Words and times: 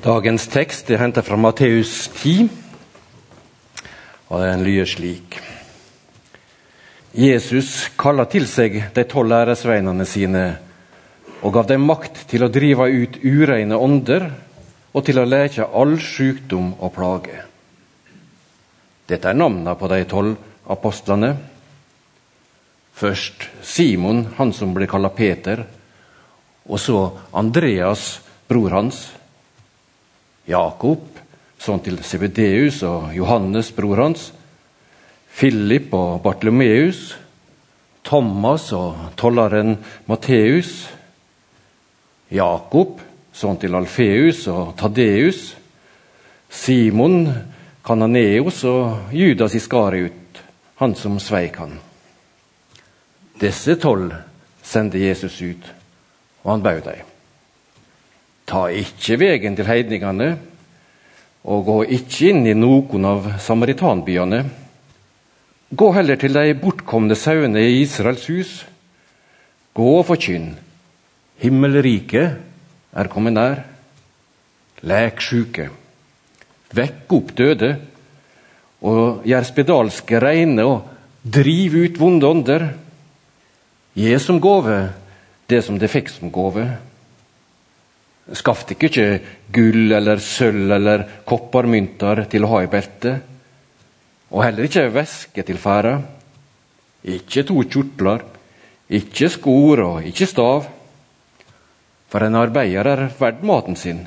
Dagens 0.00 0.46
tekst 0.48 0.88
er 0.90 1.02
hentet 1.02 1.26
fra 1.26 1.36
Matteus 1.36 2.08
10, 2.16 2.48
og 4.32 4.40
den 4.40 4.64
lyder 4.64 4.88
slik. 4.88 5.36
Jesus 7.12 7.90
kaller 8.00 8.24
til 8.32 8.48
seg 8.48 8.78
de 8.96 9.04
tolv 9.04 9.36
æresveinene 9.36 10.06
sine 10.08 10.46
og 11.42 11.52
gav 11.52 11.68
dem 11.68 11.84
makt 11.84 12.24
til 12.30 12.46
å 12.46 12.50
drive 12.50 12.88
ut 12.88 13.20
ureine 13.20 13.76
ånder 13.76 14.30
og 14.96 15.04
til 15.04 15.20
å 15.20 15.28
leke 15.28 15.68
all 15.68 15.98
sykdom 16.00 16.72
og 16.80 16.94
plage. 16.96 17.44
Dette 19.12 19.28
er 19.28 19.36
navnene 19.36 19.76
på 19.76 19.92
de 19.92 20.02
tolv 20.08 20.70
apostlene. 20.72 21.34
Først 22.96 23.50
Simon, 23.60 24.24
han 24.38 24.56
som 24.56 24.72
ble 24.72 24.88
kalt 24.88 25.12
Peter, 25.18 25.66
og 26.64 26.80
så 26.80 27.10
Andreas, 27.36 28.22
bror 28.48 28.72
hans. 28.72 29.10
Jakob, 30.48 31.04
sånn 31.62 31.82
til 31.84 32.00
Sebedeus 32.02 32.82
og 32.86 33.12
Johannes, 33.14 33.70
bror 33.74 34.02
hans. 34.02 34.30
Philip 35.32 35.92
og 35.94 36.22
Bartlomeus. 36.24 37.12
Thomas 38.02 38.72
og 38.74 39.14
tolleren 39.16 39.76
Matteus. 40.10 40.90
Jakob, 42.32 42.98
sønn 43.32 43.60
til 43.62 43.76
Alfeus 43.78 44.46
og 44.50 44.74
Tadeus. 44.80 45.52
Simon, 46.52 47.28
Kananeus 47.84 48.64
og 48.68 49.14
Judas 49.16 49.54
Iskariut, 49.58 50.42
han 50.82 50.94
som 50.98 51.16
sveik 51.20 51.56
han. 51.62 51.78
Disse 53.40 53.78
tolv 53.80 54.12
sendte 54.62 55.00
Jesus 55.00 55.40
ut, 55.42 55.72
og 56.44 56.52
han 56.52 56.62
bød 56.62 56.84
dem. 56.90 57.11
Ta 58.52 58.66
ikke 58.68 59.16
veien 59.16 59.54
til 59.56 59.64
heidningene, 59.64 60.34
og 61.48 61.62
gå 61.64 61.76
ikke 61.96 62.28
inn 62.34 62.44
i 62.44 62.52
noen 62.52 63.06
av 63.08 63.30
samaritanbyene. 63.40 64.42
Gå 65.72 65.88
heller 65.96 66.20
til 66.20 66.36
de 66.36 66.52
bortkomne 66.60 67.16
sauene 67.16 67.62
i 67.64 67.78
Israels 67.80 68.26
hus. 68.28 68.50
Gå 69.72 69.88
og 69.96 70.04
forkynn. 70.10 70.50
Himmelriket 71.40 72.36
er 72.92 73.10
kommet 73.10 73.38
nær. 73.38 73.64
Lek 74.84 75.24
sjuke. 75.24 75.70
Vekk 76.76 77.16
opp 77.16 77.32
døde, 77.38 77.72
og 78.84 79.24
gjør 79.24 79.48
spedalske 79.48 80.20
reine, 80.20 80.68
og 80.68 80.92
driv 81.24 81.80
ut 81.86 82.00
vonde 82.04 82.28
ånder. 82.28 82.68
Gi 83.96 84.12
som 84.20 84.44
gave 84.44 84.82
det 85.48 85.64
som 85.64 85.80
de 85.80 85.88
fikk 85.88 86.12
som 86.12 86.28
gave. 86.32 86.68
Skaff 88.30 88.62
dere 88.68 88.88
ikke 88.88 89.06
gull 89.52 89.92
eller 89.96 90.20
sølv 90.22 90.70
eller 90.76 91.02
koppermynter 91.26 92.22
til 92.30 92.46
å 92.46 92.52
ha 92.54 92.62
i 92.62 92.70
beltet, 92.70 93.28
og 94.32 94.44
heller 94.46 94.68
ikke 94.68 94.86
væske 94.94 95.42
til 95.44 95.58
ferde. 95.60 95.96
Ikke 97.02 97.42
to 97.44 97.58
kjortler, 97.66 98.22
ikke 98.88 99.28
skor 99.32 99.82
og 99.84 100.06
ikke 100.08 100.28
stav. 100.30 100.68
For 102.12 102.24
en 102.24 102.38
arbeider 102.38 102.88
er 102.92 103.08
verd 103.18 103.42
maten 103.44 103.76
sin. 103.76 104.04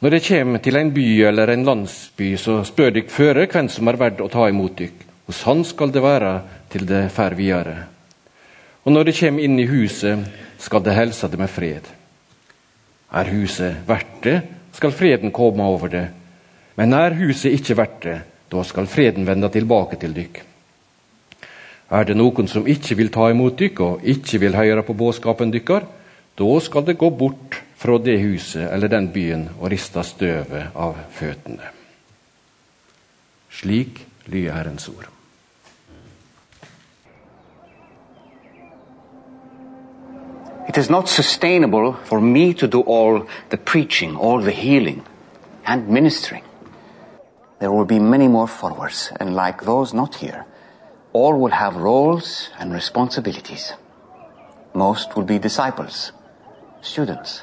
Når 0.00 0.12
dere 0.12 0.26
kommer 0.26 0.62
til 0.64 0.76
en 0.78 0.92
by 0.94 1.06
eller 1.28 1.52
en 1.52 1.66
landsby, 1.66 2.34
så 2.40 2.60
spør 2.68 2.94
dere 2.96 3.12
føre 3.12 3.46
hvem 3.50 3.68
som 3.72 3.88
er 3.88 4.00
verdt 4.00 4.24
å 4.24 4.30
ta 4.32 4.48
imot 4.48 4.76
dere. 4.80 5.04
Hos 5.26 5.42
han 5.48 5.64
skal 5.66 5.90
det 5.90 6.02
være 6.04 6.32
til 6.70 6.86
det 6.86 7.08
fer 7.14 7.34
videre. 7.34 7.76
Og 8.86 8.94
når 8.94 9.08
dere 9.08 9.18
kommer 9.18 9.46
inn 9.46 9.58
i 9.58 9.66
huset, 9.66 10.26
skal 10.62 10.84
det 10.86 10.94
helse 10.94 11.28
det 11.28 11.40
med 11.40 11.50
fred. 11.50 11.95
Er 13.12 13.30
huset 13.30 13.86
verdt 13.86 14.22
det, 14.24 14.40
skal 14.72 14.92
freden 14.92 15.32
komme 15.32 15.64
over 15.64 15.88
det. 15.88 16.06
Men 16.76 16.92
er 16.92 17.16
huset 17.16 17.54
ikke 17.56 17.76
verdt 17.78 18.02
det, 18.04 18.18
da 18.52 18.62
skal 18.66 18.90
freden 18.90 19.26
vende 19.26 19.48
tilbake 19.52 19.98
til 20.00 20.14
dykk. 20.16 20.42
Er 21.90 22.04
det 22.04 22.16
noen 22.18 22.50
som 22.50 22.66
ikke 22.66 22.96
vil 22.98 23.12
ta 23.14 23.30
imot 23.30 23.58
dykk 23.58 23.80
og 23.84 24.04
ikke 24.04 24.40
vil 24.42 24.58
høre 24.58 24.82
på 24.82 24.96
budskapen 24.98 25.54
dykkar, 25.54 25.86
da 26.36 26.60
skal 26.60 26.84
det 26.84 26.98
gå 26.98 27.10
bort 27.10 27.62
fra 27.78 27.98
det 28.02 28.18
huset 28.20 28.66
eller 28.68 28.90
den 28.92 29.08
byen 29.14 29.48
og 29.60 29.70
riste 29.72 30.02
støvet 30.04 30.74
av 30.74 30.98
føttene. 31.16 31.72
Slik 33.56 34.02
lyder 34.26 34.58
Herrens 34.58 34.88
ord. 34.92 35.15
It 40.68 40.76
is 40.76 40.90
not 40.90 41.08
sustainable 41.08 41.92
for 41.92 42.20
me 42.20 42.52
to 42.54 42.66
do 42.66 42.80
all 42.80 43.26
the 43.50 43.56
preaching, 43.56 44.16
all 44.16 44.40
the 44.40 44.50
healing, 44.50 45.06
and 45.64 45.88
ministering. 45.88 46.42
There 47.60 47.72
will 47.72 47.84
be 47.84 47.98
many 47.98 48.28
more 48.28 48.48
followers, 48.48 49.10
and 49.18 49.34
like 49.34 49.62
those 49.62 49.94
not 49.94 50.16
here, 50.16 50.44
all 51.12 51.38
will 51.38 51.52
have 51.52 51.76
roles 51.76 52.50
and 52.58 52.72
responsibilities. 52.72 53.72
Most 54.74 55.16
will 55.16 55.24
be 55.24 55.38
disciples, 55.38 56.12
students. 56.82 57.42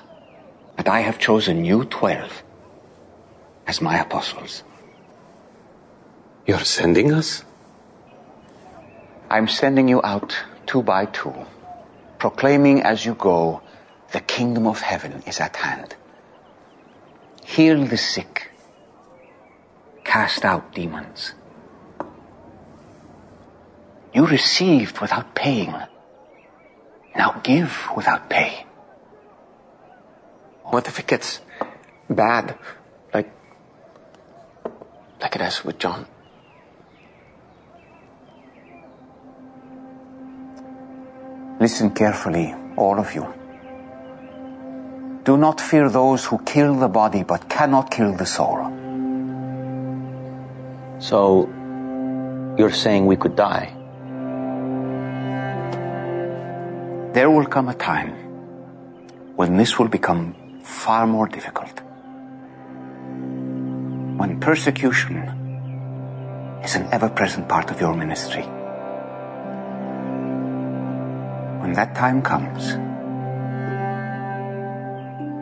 But 0.78 0.88
I 0.88 1.00
have 1.02 1.18
chosen 1.18 1.66
you 1.66 1.86
twelve 1.86 2.44
as 3.66 3.82
my 3.82 3.98
apostles. 4.00 4.64
You're 6.46 6.60
sending 6.60 7.12
us? 7.14 7.44
I'm 9.30 9.48
sending 9.48 9.88
you 9.88 10.02
out 10.04 10.36
two 10.68 10.84
by 10.84 11.06
two, 11.06 11.34
proclaiming 12.24 12.82
as 12.82 13.06
you 13.06 13.14
go, 13.16 13.62
the 14.14 14.22
kingdom 14.22 14.66
of 14.66 14.80
heaven 14.80 15.22
is 15.28 15.42
at 15.42 15.58
hand. 15.58 15.94
Heal 17.44 17.84
the 17.84 17.98
sick, 17.98 18.50
cast 20.06 20.46
out 20.46 20.74
demons. 20.74 21.34
You 24.14 24.26
received 24.26 25.02
without 25.02 25.36
paying. 25.36 25.76
Now 27.14 27.42
give 27.44 27.90
without 27.94 28.30
pay. 28.30 28.66
What 30.72 30.88
if 30.88 31.00
it 31.00 31.08
gets 31.08 31.42
bad? 32.10 32.58
Like, 33.14 33.30
like 35.20 35.36
it 35.36 35.42
has 35.42 35.66
with 35.66 35.78
John? 35.78 36.06
Listen 41.64 41.92
carefully, 41.92 42.54
all 42.76 43.00
of 43.00 43.16
you. 43.16 43.26
Do 45.24 45.38
not 45.38 45.62
fear 45.62 45.88
those 45.90 46.26
who 46.26 46.38
kill 46.40 46.76
the 46.76 46.90
body 46.90 47.24
but 47.24 47.48
cannot 47.48 47.90
kill 47.90 48.18
the 48.18 48.26
soul. 48.26 48.58
So, 51.00 51.48
you're 52.58 52.74
saying 52.74 53.06
we 53.06 53.16
could 53.16 53.38
die? 53.38 53.68
There 57.14 57.30
will 57.30 57.46
come 57.46 57.70
a 57.70 57.74
time 57.76 58.12
when 59.38 59.56
this 59.56 59.80
will 59.80 59.88
become 59.88 60.60
far 60.64 61.08
more 61.08 61.30
difficult. 61.30 61.80
When 64.20 64.42
persecution 64.42 65.16
is 66.62 66.76
an 66.76 66.90
ever 66.92 67.08
present 67.08 67.48
part 67.48 67.72
of 67.72 67.80
your 67.80 67.96
ministry. 67.96 68.46
When 71.64 71.74
that 71.76 71.96
time 71.96 72.22
comes, 72.22 72.76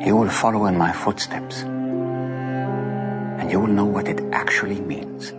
you 0.05 0.15
will 0.15 0.29
follow 0.29 0.67
in 0.67 0.77
my 0.77 0.91
footsteps 0.93 1.63
and 3.39 3.51
you 3.51 3.59
will 3.59 3.73
know 3.73 3.85
what 3.85 4.07
it 4.07 4.21
actually 4.31 4.79
means 4.81 5.31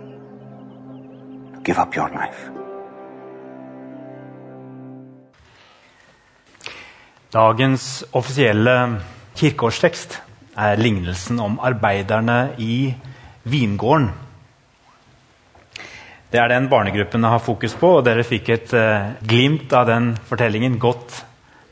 to 1.53 1.61
give 1.63 1.79
up 1.79 1.95
your 1.95 2.09
life. 2.09 2.51
Dagens 7.31 8.03
offisielle 8.11 8.99
kirkeårstekst 9.39 10.21
er 10.57 10.75
lignelsen 10.75 11.39
om 11.39 11.59
arbeiderne 11.63 12.55
i 12.57 12.95
vingården. 13.43 14.11
Det 16.33 16.39
er 16.41 16.49
den 16.49 16.65
barnegruppen 16.65 17.27
har 17.29 17.43
fokus 17.45 17.75
på, 17.77 17.91
og 17.99 18.05
dere 18.07 18.23
fikk 18.25 18.47
et 18.49 18.71
uh, 18.73 19.11
glimt 19.21 19.69
av 19.77 19.85
den 19.85 20.07
fortellingen 20.25 20.79
godt 20.81 21.19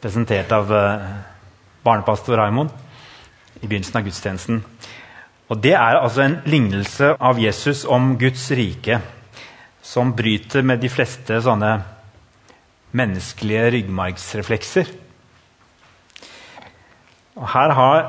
presentert 0.04 0.52
av 0.54 0.70
uh, 0.70 1.08
barnepastor 1.82 2.38
Raimond 2.38 2.70
i 3.58 3.66
begynnelsen 3.66 3.98
av 3.98 4.06
gudstjenesten. 4.06 4.60
Og 5.50 5.64
Det 5.66 5.74
er 5.74 5.98
altså 5.98 6.28
en 6.28 6.38
lignelse 6.46 7.10
av 7.18 7.42
Jesus 7.42 7.82
om 7.90 8.14
Guds 8.22 8.44
rike 8.54 9.00
som 9.82 10.14
bryter 10.14 10.62
med 10.62 10.86
de 10.86 10.94
fleste 10.94 11.42
sånne 11.42 11.74
menneskelige 12.94 13.66
ryggmargsreflekser. 13.80 14.94
Og 17.42 17.50
Her 17.58 17.78
har 17.82 18.00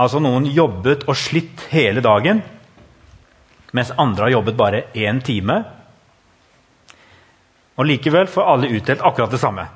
altså 0.00 0.24
noen 0.24 0.48
jobbet 0.48 1.04
og 1.04 1.20
slitt 1.20 1.68
hele 1.76 2.00
dagen, 2.00 2.40
mens 3.74 3.92
andre 3.98 4.28
har 4.28 4.36
jobbet 4.36 4.56
bare 4.56 4.82
én 4.94 5.20
time. 5.24 5.58
Og 7.74 7.88
likevel 7.88 8.28
får 8.30 8.50
alle 8.52 8.70
utdelt 8.70 9.02
akkurat 9.02 9.34
det 9.34 9.40
samme. 9.42 9.66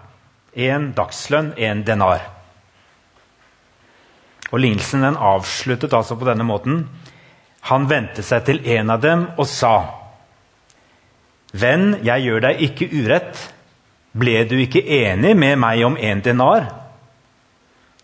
Én 0.54 0.92
dagslønn, 0.94 1.52
én 1.58 1.82
denar. 1.86 2.22
Og 4.52 4.62
Lignelsen 4.62 5.02
den 5.02 5.18
avsluttet 5.18 5.92
altså 5.92 6.16
på 6.16 6.28
denne 6.28 6.46
måten. 6.46 6.84
Han 7.68 7.88
vendte 7.90 8.22
seg 8.22 8.46
til 8.46 8.62
en 8.78 8.94
av 8.94 9.02
dem 9.02 9.26
og 9.36 9.46
sa.: 9.50 9.74
Venn, 11.52 11.98
jeg 12.06 12.22
gjør 12.22 12.46
deg 12.46 12.62
ikke 12.68 12.88
urett. 12.94 13.42
Ble 14.18 14.44
du 14.48 14.56
ikke 14.62 14.84
enig 14.84 15.34
med 15.36 15.58
meg 15.58 15.82
om 15.84 15.98
en 15.98 16.22
denar? 16.24 16.70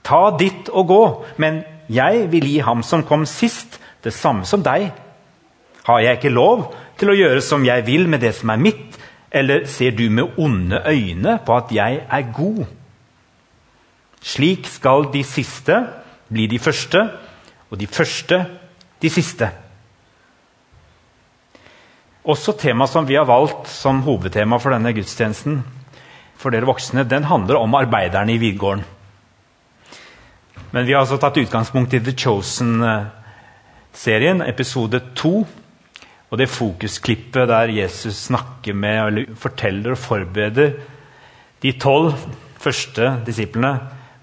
Ta 0.05 0.37
ditt 0.37 0.69
og 0.69 0.87
gå, 0.91 1.05
men 1.39 1.63
jeg 1.89 2.29
vil 2.33 2.45
gi 2.51 2.59
ham 2.61 2.83
som 2.83 3.07
kom 3.07 3.25
sist, 3.27 3.79
det 4.03 4.13
samme 4.13 4.45
som 4.45 4.63
deg. 4.63 4.91
Har 5.85 6.01
jeg 6.01 6.19
ikke 6.19 6.33
lov 6.33 6.71
til 6.99 7.13
å 7.13 7.19
gjøre 7.19 7.43
som 7.45 7.65
jeg 7.67 7.85
vil 7.87 8.09
med 8.09 8.21
det 8.25 8.33
som 8.39 8.51
er 8.55 8.61
mitt, 8.61 8.97
eller 9.35 9.67
ser 9.69 9.91
du 9.99 10.07
med 10.11 10.39
onde 10.41 10.81
øyne 10.87 11.39
på 11.45 11.57
at 11.57 11.73
jeg 11.75 12.01
er 12.09 12.33
god? 12.33 12.65
Slik 14.25 14.67
skal 14.71 15.11
de 15.13 15.25
siste 15.27 15.87
bli 16.33 16.47
de 16.49 16.59
første, 16.59 17.11
og 17.71 17.81
de 17.81 17.87
første 17.87 18.47
de 19.03 19.11
siste. 19.13 19.51
Også 22.25 22.53
temaet 22.57 22.89
som 22.89 23.05
vi 23.05 23.15
har 23.19 23.27
valgt 23.29 23.69
som 23.69 24.01
hovedtema 24.07 24.57
for 24.63 24.71
denne 24.73 24.93
gudstjenesten, 24.97 25.65
for 26.41 26.51
dere 26.51 26.67
voksne, 26.69 27.05
den 27.05 27.25
handler 27.29 27.57
om 27.61 27.75
arbeiderne 27.77 28.33
i 28.33 28.41
Vidgården. 28.41 28.85
Men 30.73 30.87
vi 30.87 30.93
har 30.95 31.01
altså 31.05 31.19
tatt 31.21 31.37
utgangspunkt 31.39 31.95
i 31.95 32.01
The 32.03 32.13
Chosen-serien, 32.19 34.43
episode 34.43 35.01
2. 35.15 35.47
Og 36.35 36.39
det 36.41 36.51
fokusklippet 36.51 37.47
der 37.47 37.71
Jesus 37.71 38.25
snakker 38.27 38.75
med, 38.75 38.97
eller 39.07 39.37
forteller 39.39 39.95
og 39.95 40.01
forbereder 40.03 40.73
de 41.63 41.73
tolv 41.79 42.17
første 42.59 43.13
disiplene 43.23 43.71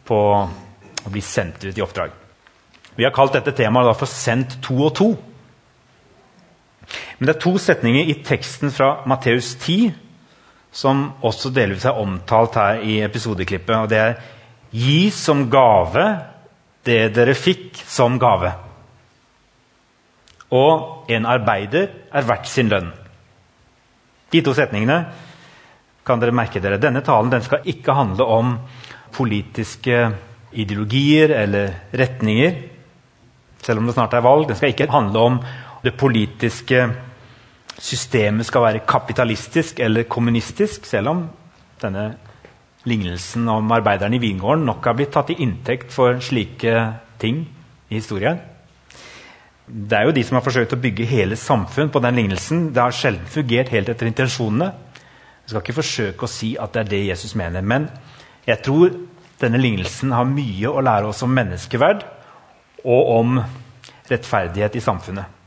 på 0.04 0.18
å 0.36 1.12
bli 1.14 1.22
sendt 1.24 1.64
ut 1.64 1.78
i 1.78 1.84
oppdrag. 1.86 2.12
Vi 2.98 3.06
har 3.08 3.14
kalt 3.16 3.38
dette 3.38 3.54
temaet 3.56 3.96
for 3.96 4.06
'Sendt 4.06 4.58
to 4.62 4.76
og 4.84 4.98
to'. 4.98 5.16
Men 7.20 7.28
det 7.28 7.36
er 7.36 7.40
to 7.40 7.58
setninger 7.58 8.04
i 8.04 8.24
teksten 8.24 8.72
fra 8.72 9.04
Matteus 9.06 9.56
10 9.56 9.94
som 10.72 11.14
også 11.24 11.50
delvis 11.50 11.86
er 11.86 12.00
omtalt 12.00 12.56
her 12.56 12.82
i 12.84 13.02
episodeklippet. 13.02 13.76
og 13.76 13.90
Det 13.90 13.98
er 13.98 14.14
'Gi 14.74 15.10
som 15.10 15.50
gave 15.50 16.20
det 16.86 17.16
dere 17.16 17.36
fikk 17.36 17.84
som 17.88 18.20
gave'. 18.20 18.71
Og 20.52 21.06
'en 21.10 21.26
arbeider 21.26 21.88
er 22.14 22.28
verdt 22.28 22.48
sin 22.48 22.70
lønn'. 22.70 22.92
De 24.32 24.42
to 24.42 24.54
setningene 24.54 25.06
kan 26.06 26.20
dere 26.20 26.32
merke 26.32 26.60
dere. 26.60 26.78
Denne 26.78 27.02
talen 27.02 27.32
den 27.32 27.42
skal 27.42 27.66
ikke 27.66 27.94
handle 27.94 28.26
om 28.26 28.58
politiske 29.12 30.12
ideologier 30.54 31.30
eller 31.44 31.74
retninger, 31.94 32.56
selv 33.64 33.80
om 33.80 33.86
det 33.86 33.94
snart 33.94 34.14
er 34.14 34.22
valg. 34.22 34.48
Den 34.48 34.56
skal 34.56 34.70
ikke 34.70 34.92
handle 34.92 35.20
om 35.20 35.40
det 35.84 35.98
politiske 35.98 36.90
systemet 37.82 38.46
skal 38.46 38.62
være 38.62 38.86
kapitalistisk 38.88 39.80
eller 39.80 40.04
kommunistisk, 40.04 40.86
selv 40.86 41.10
om 41.10 41.24
denne 41.82 42.12
lignelsen 42.86 43.50
om 43.50 43.72
arbeideren 43.72 44.14
i 44.14 44.22
vingården 44.22 44.66
nok 44.66 44.86
har 44.86 44.98
blitt 44.98 45.14
tatt 45.14 45.30
i 45.34 45.40
inntekt 45.44 45.94
for 45.94 46.20
slike 46.22 46.76
ting 47.22 47.44
i 47.90 48.00
historien. 48.00 48.40
Det 49.72 49.96
er 49.96 50.04
jo 50.04 50.16
de 50.16 50.24
som 50.28 50.36
har 50.36 50.44
forsøkt 50.44 50.74
å 50.76 50.80
bygge 50.84 51.08
hele 51.08 51.38
samfunn 51.40 51.92
på 51.94 52.02
den 52.04 52.18
lignelsen. 52.20 52.66
Det 52.76 52.82
har 52.84 52.96
sjelden 52.96 53.30
fungert 53.32 53.72
helt 53.72 53.92
etter 53.92 54.10
intensjonene. 54.10 54.68
Jeg 55.46 55.54
skal 55.54 55.64
ikke 55.64 55.78
forsøke 55.78 56.28
å 56.28 56.32
si 56.32 56.50
at 56.60 56.74
det 56.76 56.82
er 56.82 56.90
det 56.92 57.06
Jesus 57.06 57.38
mener. 57.40 57.64
Men 57.64 57.88
jeg 58.48 58.60
tror 58.66 58.92
denne 59.40 59.62
lignelsen 59.62 60.12
har 60.12 60.28
mye 60.28 60.70
å 60.70 60.84
lære 60.84 61.08
oss 61.14 61.24
om 61.24 61.32
menneskeverd 61.34 62.04
og 62.84 63.14
om 63.16 63.40
rettferdighet 64.12 64.76
i 64.76 64.84
samfunnet. 64.84 65.40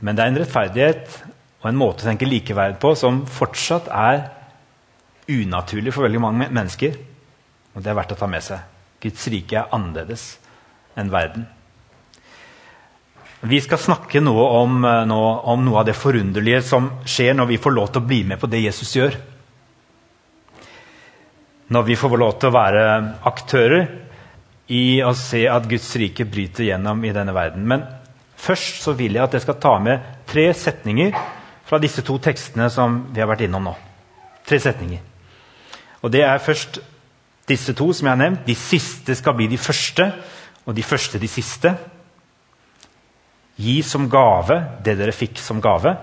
Men 0.00 0.16
det 0.16 0.24
er 0.24 0.32
en 0.32 0.40
rettferdighet 0.40 1.20
og 1.58 1.68
en 1.68 1.78
måte 1.78 2.06
å 2.06 2.08
tenke 2.08 2.28
likeverd 2.28 2.78
på 2.80 2.94
som 2.96 3.24
fortsatt 3.28 3.90
er 3.92 4.24
unaturlig 5.28 5.92
for 5.92 6.06
veldig 6.06 6.24
mange 6.24 6.48
mennesker. 6.48 6.96
Og 7.74 7.84
det 7.84 7.92
er 7.92 8.00
verdt 8.00 8.16
å 8.16 8.20
ta 8.22 8.30
med 8.30 8.46
seg. 8.46 8.64
Guds 9.02 9.28
rike 9.30 9.60
er 9.60 9.74
annerledes 9.74 10.30
enn 10.98 11.12
verden. 11.12 11.44
Vi 13.40 13.60
skal 13.62 13.78
snakke 13.78 14.20
noe 14.20 14.44
om, 14.58 14.84
eh, 14.84 15.04
nå, 15.06 15.22
om 15.44 15.64
noe 15.64 15.80
av 15.80 15.86
det 15.86 15.96
forunderlige 15.96 16.62
som 16.62 16.90
skjer 17.04 17.34
når 17.34 17.52
vi 17.52 17.62
får 17.62 17.74
lov 17.74 17.92
til 17.92 18.02
å 18.02 18.08
bli 18.08 18.24
med 18.24 18.40
på 18.40 18.50
det 18.50 18.64
Jesus 18.64 18.96
gjør 18.96 19.18
når 21.68 21.82
vi 21.84 21.96
får 21.96 22.16
lov 22.16 22.36
til 22.40 22.48
å 22.48 22.56
være 22.56 22.84
aktører 23.28 23.88
i 24.72 25.00
å 25.04 25.12
se 25.16 25.44
at 25.48 25.68
Guds 25.68 25.88
rike 26.00 26.26
bryter 26.28 26.68
gjennom 26.68 27.02
i 27.04 27.12
denne 27.12 27.34
verden. 27.36 27.64
Men 27.68 27.84
først 28.36 28.82
så 28.84 28.94
vil 28.96 29.16
jeg 29.16 29.24
at 29.24 29.36
jeg 29.36 29.44
skal 29.44 29.60
ta 29.60 29.74
med 29.82 30.24
tre 30.28 30.46
setninger 30.56 31.16
fra 31.68 31.80
disse 31.80 32.04
to 32.04 32.16
tekstene 32.24 32.70
som 32.72 33.02
vi 33.12 33.20
har 33.20 33.28
vært 33.28 33.44
innom 33.44 33.68
nå. 33.68 33.74
Tre 34.48 34.60
setninger. 34.60 35.04
Og 36.04 36.12
det 36.12 36.24
er 36.24 36.40
først 36.40 36.80
disse 37.48 37.74
to 37.76 37.90
som 37.92 38.08
jeg 38.08 38.14
har 38.14 38.22
nevnt. 38.22 38.46
De 38.48 38.56
siste 38.56 39.16
skal 39.16 39.36
bli 39.36 39.48
de 39.50 39.60
første, 39.60 40.08
og 40.64 40.76
de 40.76 40.84
første 40.84 41.20
de 41.20 41.28
siste. 41.28 41.74
Gi 43.58 43.80
som 43.82 44.06
gave 44.10 44.60
det 44.86 44.94
dere 45.00 45.14
fikk 45.14 45.40
som 45.42 45.60
gave. 45.62 45.96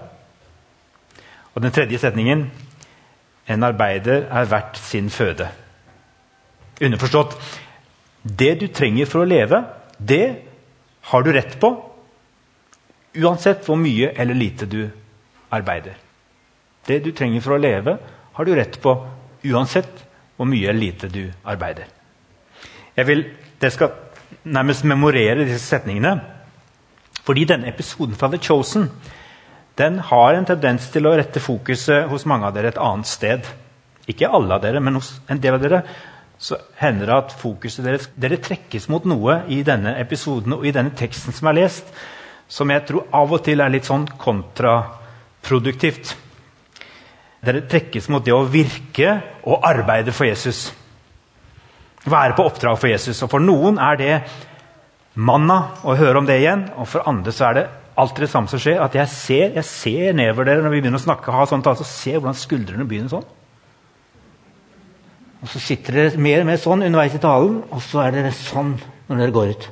Og 1.55 1.63
den 1.63 1.71
tredje 1.75 1.99
setningen 2.01 2.49
en 3.47 3.63
arbeider 3.63 4.25
er 4.27 4.49
verdt 4.49 4.79
sin 4.81 5.09
føde. 5.13 5.47
Underforstått 6.83 7.37
det 8.25 8.55
du 8.59 8.67
trenger 8.73 9.05
for 9.07 9.21
å 9.21 9.29
leve, 9.29 9.61
det 9.97 10.25
har 11.11 11.23
du 11.23 11.31
rett 11.31 11.59
på. 11.61 11.69
Uansett 13.15 13.63
hvor 13.67 13.77
mye 13.79 14.09
eller 14.11 14.35
lite 14.35 14.65
du 14.67 14.81
arbeider. 15.53 15.93
Det 16.85 16.99
du 17.05 17.11
trenger 17.15 17.41
for 17.41 17.55
å 17.55 17.61
leve, 17.61 17.95
har 18.35 18.45
du 18.45 18.55
rett 18.57 18.79
på 18.81 18.95
uansett 19.45 20.01
hvor 20.35 20.49
mye 20.49 20.69
eller 20.69 20.81
lite 20.81 21.07
du 21.07 21.23
arbeider. 21.45 21.87
Jeg 22.95 23.07
vil, 23.07 23.23
Dere 23.61 23.71
skal 23.71 23.93
nærmest 24.43 24.83
memorere 24.83 25.45
disse 25.45 25.63
setningene. 25.63 26.17
Fordi 27.25 27.45
denne 27.49 27.69
episoden 27.71 28.17
fra 28.17 28.29
The 28.29 28.41
Chosen 28.41 28.89
den 29.75 29.99
har 29.99 30.33
en 30.33 30.47
tendens 30.47 30.87
til 30.93 31.07
å 31.07 31.15
rette 31.17 31.41
fokuset 31.43 32.05
hos 32.07 32.23
mange 32.29 32.47
av 32.47 32.53
dere 32.55 32.71
et 32.71 32.79
annet 32.79 33.09
sted. 33.09 33.47
Ikke 34.07 34.29
alle 34.31 34.55
av 34.55 34.61
dere, 34.63 34.79
men 34.79 34.95
hos 34.95 35.17
en 35.27 35.41
del 35.43 35.57
av 35.57 35.63
dere 35.63 35.81
så 36.39 36.57
hender 36.79 37.09
det 37.09 37.15
at 37.15 37.33
fokuset 37.39 37.83
deres 37.85 38.09
dere 38.19 38.37
trekkes 38.43 38.89
mot 38.91 39.05
noe 39.07 39.41
i 39.51 39.61
denne 39.67 39.95
episoden 39.99 40.57
og 40.57 40.65
i 40.67 40.73
denne 40.75 40.91
teksten 40.95 41.35
som 41.35 41.49
er 41.49 41.57
lest, 41.61 41.87
som 42.47 42.69
jeg 42.71 42.85
tror 42.87 43.07
av 43.15 43.31
og 43.33 43.43
til 43.43 43.63
er 43.63 43.71
litt 43.73 43.87
sånn 43.87 44.05
kontraproduktivt. 44.21 46.15
Dere 47.45 47.65
trekkes 47.69 48.09
mot 48.13 48.25
det 48.25 48.33
å 48.35 48.45
virke 48.49 49.15
og 49.45 49.65
arbeide 49.65 50.13
for 50.15 50.27
Jesus. 50.27 50.67
Være 52.05 52.35
på 52.37 52.45
oppdrag 52.45 52.77
for 52.77 52.91
Jesus. 52.91 53.21
Og 53.25 53.31
For 53.31 53.41
noen 53.41 53.79
er 53.81 53.99
det 53.99 54.13
manna 55.15 55.59
å 55.87 55.95
høre 55.95 56.19
om 56.19 56.27
det 56.27 56.39
igjen, 56.41 56.67
og 56.75 56.89
for 56.91 57.07
andre 57.07 57.33
så 57.33 57.49
er 57.49 57.57
det 57.57 57.65
alltid 57.95 58.25
det 58.25 58.31
samme 58.31 58.51
som 58.51 58.61
skjer. 58.61 58.81
At 58.83 58.95
jeg 58.97 59.11
ser, 59.11 59.55
jeg 59.55 59.67
ser 59.67 60.17
nedover 60.17 60.47
dere 60.47 60.65
når 60.65 60.75
vi 60.75 60.83
begynner 60.83 60.99
å 61.01 61.05
snakke, 61.05 61.33
ha 61.33 61.47
sånt, 61.49 61.67
altså, 61.71 61.87
Se 61.87 62.15
hvordan 62.17 62.37
skuldrene 62.37 62.87
begynner 62.87 63.13
sånn. 63.13 63.25
Og 65.41 65.51
Så 65.51 65.61
sitter 65.61 65.99
dere 65.99 66.21
mer 66.21 66.41
og 66.41 66.49
mer 66.49 66.61
sånn 66.61 66.83
underveis 66.83 67.15
i 67.15 67.21
talen, 67.23 67.59
og 67.69 67.83
så 67.85 68.05
er 68.05 68.15
dere 68.15 68.33
sånn 68.35 68.75
når 69.07 69.21
dere 69.21 69.35
går 69.35 69.51
ut. 69.53 69.67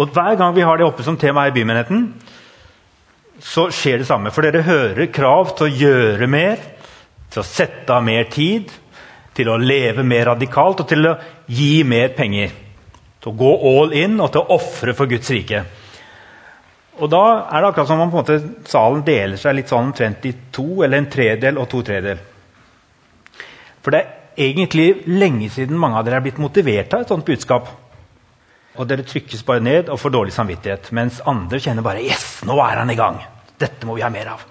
Og 0.00 0.12
Hver 0.14 0.36
gang 0.38 0.54
vi 0.54 0.64
har 0.64 0.78
det 0.78 0.86
oppe 0.86 1.04
som 1.04 1.18
tema 1.18 1.48
i 1.48 1.54
bymenigheten, 1.54 2.12
så 3.40 3.70
skjer 3.72 4.02
det 4.02 4.08
samme. 4.08 4.30
For 4.30 4.44
dere 4.44 4.66
hører 4.66 5.08
krav 5.12 5.54
til 5.56 5.66
å 5.66 5.74
gjøre 5.80 6.28
mer, 6.30 6.60
til 7.32 7.42
å 7.42 7.46
sette 7.46 7.94
av 7.94 8.04
mer 8.04 8.28
tid, 8.30 8.70
til 9.34 9.50
å 9.50 9.58
leve 9.60 10.04
mer 10.06 10.32
radikalt 10.32 10.82
og 10.82 10.88
til 10.90 11.06
å 11.10 11.16
gi 11.46 11.82
mer 11.86 12.14
penger. 12.16 12.50
Til 13.20 13.32
å 13.32 13.38
gå 13.38 13.52
all 13.70 13.94
in 13.96 14.18
og 14.20 14.32
til 14.32 14.42
å 14.42 14.56
ofre 14.56 14.94
for 14.96 15.10
Guds 15.10 15.30
rike. 15.30 15.64
Og 17.00 17.08
Da 17.08 17.22
er 17.48 17.60
det 17.60 17.68
akkurat 17.70 17.88
som 17.88 18.00
om 18.00 18.10
måte, 18.12 18.40
salen 18.68 19.04
deler 19.06 19.38
seg 19.40 19.56
litt 19.56 19.70
sånn 19.70 19.88
omtrent 19.88 20.24
i 20.28 20.34
to, 20.52 20.82
eller 20.84 20.98
en 20.98 21.10
tredel 21.10 21.58
og 21.58 21.68
to 21.70 21.80
tredel. 21.86 22.18
For 23.80 23.94
det 23.94 24.00
er 24.00 24.50
egentlig 24.50 25.06
lenge 25.08 25.48
siden 25.52 25.78
mange 25.80 25.96
av 25.96 26.04
dere 26.04 26.20
er 26.20 26.26
blitt 26.26 26.42
motivert 26.42 26.92
av 26.94 27.04
et 27.04 27.12
sånt 27.12 27.24
budskap. 27.24 27.70
Og 28.76 28.88
dere 28.88 29.06
trykkes 29.06 29.42
bare 29.46 29.64
ned 29.64 29.88
og 29.88 29.98
får 30.00 30.12
dårlig 30.14 30.34
samvittighet, 30.36 30.92
mens 30.96 31.22
andre 31.28 31.60
kjenner 31.62 31.84
bare 31.86 32.04
Yes, 32.04 32.42
nå 32.44 32.58
er 32.60 32.82
han 32.82 32.92
i 32.92 32.98
gang! 32.98 33.18
Dette 33.60 33.88
må 33.88 33.96
vi 33.96 34.04
ha 34.04 34.12
mer 34.12 34.34
av. 34.34 34.44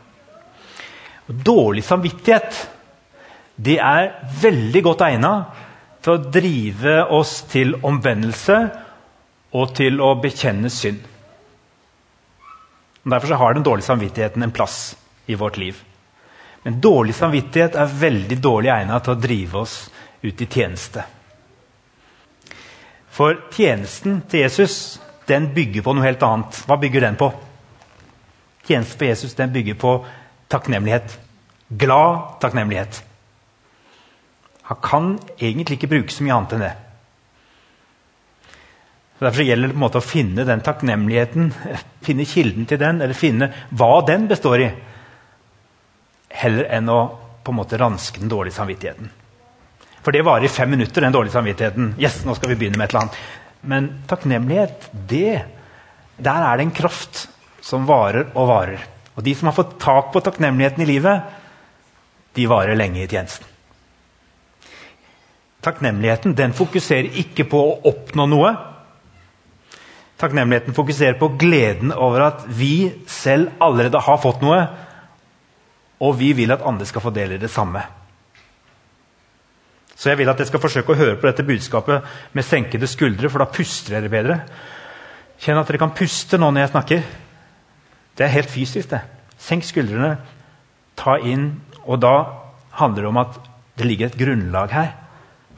Og 1.30 1.46
dårlig 1.46 1.84
samvittighet 1.86 2.58
det 3.60 3.76
er 3.84 4.14
veldig 4.42 4.82
godt 4.86 5.04
egna 5.10 5.34
til 6.00 6.16
å 6.16 6.32
drive 6.32 6.96
oss 7.12 7.42
til 7.52 7.76
omvendelse 7.84 8.60
og 9.60 9.74
til 9.76 10.00
å 10.04 10.14
bekjenne 10.22 10.72
synd. 10.72 11.02
Og 13.04 13.12
derfor 13.16 13.40
har 13.42 13.56
den 13.58 13.66
dårlige 13.66 13.90
samvittigheten 13.90 14.46
en 14.46 14.56
plass 14.56 14.80
i 15.28 15.36
vårt 15.40 15.58
liv. 15.60 15.78
Men 16.64 16.80
dårlig 16.84 17.16
samvittighet 17.18 17.76
er 17.80 17.98
veldig 18.00 18.38
dårlig 18.44 18.72
egnet 18.74 19.04
til 19.04 19.16
å 19.16 19.22
drive 19.28 19.62
oss 19.64 19.76
ut 20.24 20.42
i 20.44 20.48
tjeneste. 20.48 21.04
For 23.10 23.36
tjenesten 23.56 24.22
til 24.30 24.46
Jesus 24.46 25.00
den 25.28 25.52
bygger 25.56 25.84
på 25.84 25.94
noe 25.96 26.08
helt 26.08 26.24
annet. 26.26 26.64
Hva 26.68 26.80
bygger 26.80 27.08
den 27.08 27.20
på? 27.20 27.32
Tjenesten 28.68 29.00
på 29.00 29.10
Jesus 29.10 29.36
den 29.36 29.52
bygger 29.54 29.80
på 29.80 29.94
takknemlighet. 30.52 31.20
Glad 31.70 32.40
takknemlighet. 32.42 33.04
Han 34.70 34.80
kan 34.86 35.10
egentlig 35.40 35.80
ikke 35.80 35.90
bruke 35.90 36.14
så 36.14 36.26
mye 36.26 36.36
annet 36.36 36.56
enn 36.56 36.66
det. 36.68 36.76
Så 39.18 39.26
Derfor 39.26 39.44
gjelder 39.44 39.68
det 39.68 39.76
på 39.76 39.80
en 39.80 39.84
måte 39.84 40.00
å 40.00 40.06
finne 40.06 40.46
den 40.48 40.62
takknemligheten, 40.64 41.50
finne 42.08 42.28
kilden 42.30 42.70
til 42.70 42.80
den, 42.80 43.02
eller 43.02 43.18
finne 43.18 43.50
hva 43.76 43.98
den 44.08 44.30
består 44.30 44.64
i, 44.64 44.70
heller 46.40 46.70
enn 46.78 46.94
å 46.94 47.00
på 47.44 47.52
en 47.52 47.58
måte 47.58 47.80
ranske 47.82 48.22
den 48.22 48.30
dårlige 48.32 48.60
samvittigheten. 48.60 49.10
For 50.06 50.16
det 50.16 50.24
varer 50.24 50.46
i 50.46 50.54
fem 50.54 50.70
minutter, 50.72 51.02
den 51.04 51.18
dårlige 51.18 51.36
samvittigheten. 51.36 51.96
Yes, 52.00 52.22
nå 52.24 52.38
skal 52.38 52.54
vi 52.54 52.60
begynne 52.62 52.80
med 52.80 52.88
et 52.88 52.94
eller 52.94 53.08
annet. 53.08 53.20
Men 53.74 53.90
takknemlighet, 54.08 54.88
det, 55.10 55.42
der 56.22 56.46
er 56.46 56.60
det 56.60 56.68
en 56.70 56.78
kraft 56.78 57.26
som 57.66 57.90
varer 57.90 58.30
og 58.32 58.48
varer. 58.54 58.86
Og 59.18 59.26
de 59.26 59.34
som 59.36 59.50
har 59.50 59.58
fått 59.58 59.80
tak 59.82 60.14
på 60.14 60.22
takknemligheten 60.24 60.86
i 60.86 60.92
livet, 60.94 61.26
de 62.38 62.48
varer 62.48 62.78
lenge 62.78 63.02
i 63.04 63.10
tjenesten. 63.10 63.49
Takknemligheten 65.64 66.36
den 66.38 66.54
fokuserer 66.56 67.10
ikke 67.20 67.44
på 67.52 67.60
å 67.60 67.78
oppnå 67.90 68.26
noe. 68.32 68.54
Takknemligheten 70.20 70.76
fokuserer 70.76 71.18
på 71.20 71.34
gleden 71.40 71.92
over 71.96 72.30
at 72.30 72.46
vi 72.48 72.90
selv 73.08 73.52
allerede 73.64 74.00
har 74.04 74.20
fått 74.24 74.44
noe, 74.44 74.62
og 76.00 76.16
vi 76.20 76.32
vil 76.36 76.52
at 76.56 76.64
andre 76.64 76.88
skal 76.88 77.04
få 77.04 77.12
del 77.16 77.36
i 77.36 77.42
det 77.42 77.52
samme. 77.52 77.84
Så 80.00 80.14
jeg 80.14 80.22
vil 80.22 80.32
at 80.32 80.40
dere 80.40 80.48
skal 80.48 80.64
forsøke 80.64 80.94
å 80.94 81.00
høre 81.00 81.18
på 81.20 81.28
dette 81.28 81.44
budskapet 81.44 82.08
med 82.32 82.48
senkede 82.48 82.88
skuldre, 82.88 83.28
for 83.28 83.44
da 83.44 83.50
puster 83.52 83.98
dere 83.98 84.12
bedre. 84.12 84.38
Kjenn 85.44 85.60
at 85.60 85.68
dere 85.68 85.82
kan 85.82 85.96
puste 85.96 86.40
nå 86.40 86.54
når 86.54 86.66
jeg 86.66 86.72
snakker. 86.72 87.04
Det 88.16 88.26
er 88.26 88.36
helt 88.38 88.52
fysisk. 88.52 88.90
det. 88.96 89.02
Senk 89.40 89.68
skuldrene, 89.68 90.16
ta 90.96 91.18
inn, 91.20 91.52
og 91.84 92.00
da 92.00 92.16
handler 92.80 93.04
det 93.04 93.12
om 93.12 93.20
at 93.20 93.40
det 93.80 93.88
ligger 93.88 94.08
et 94.08 94.20
grunnlag 94.20 94.72
her 94.72 94.90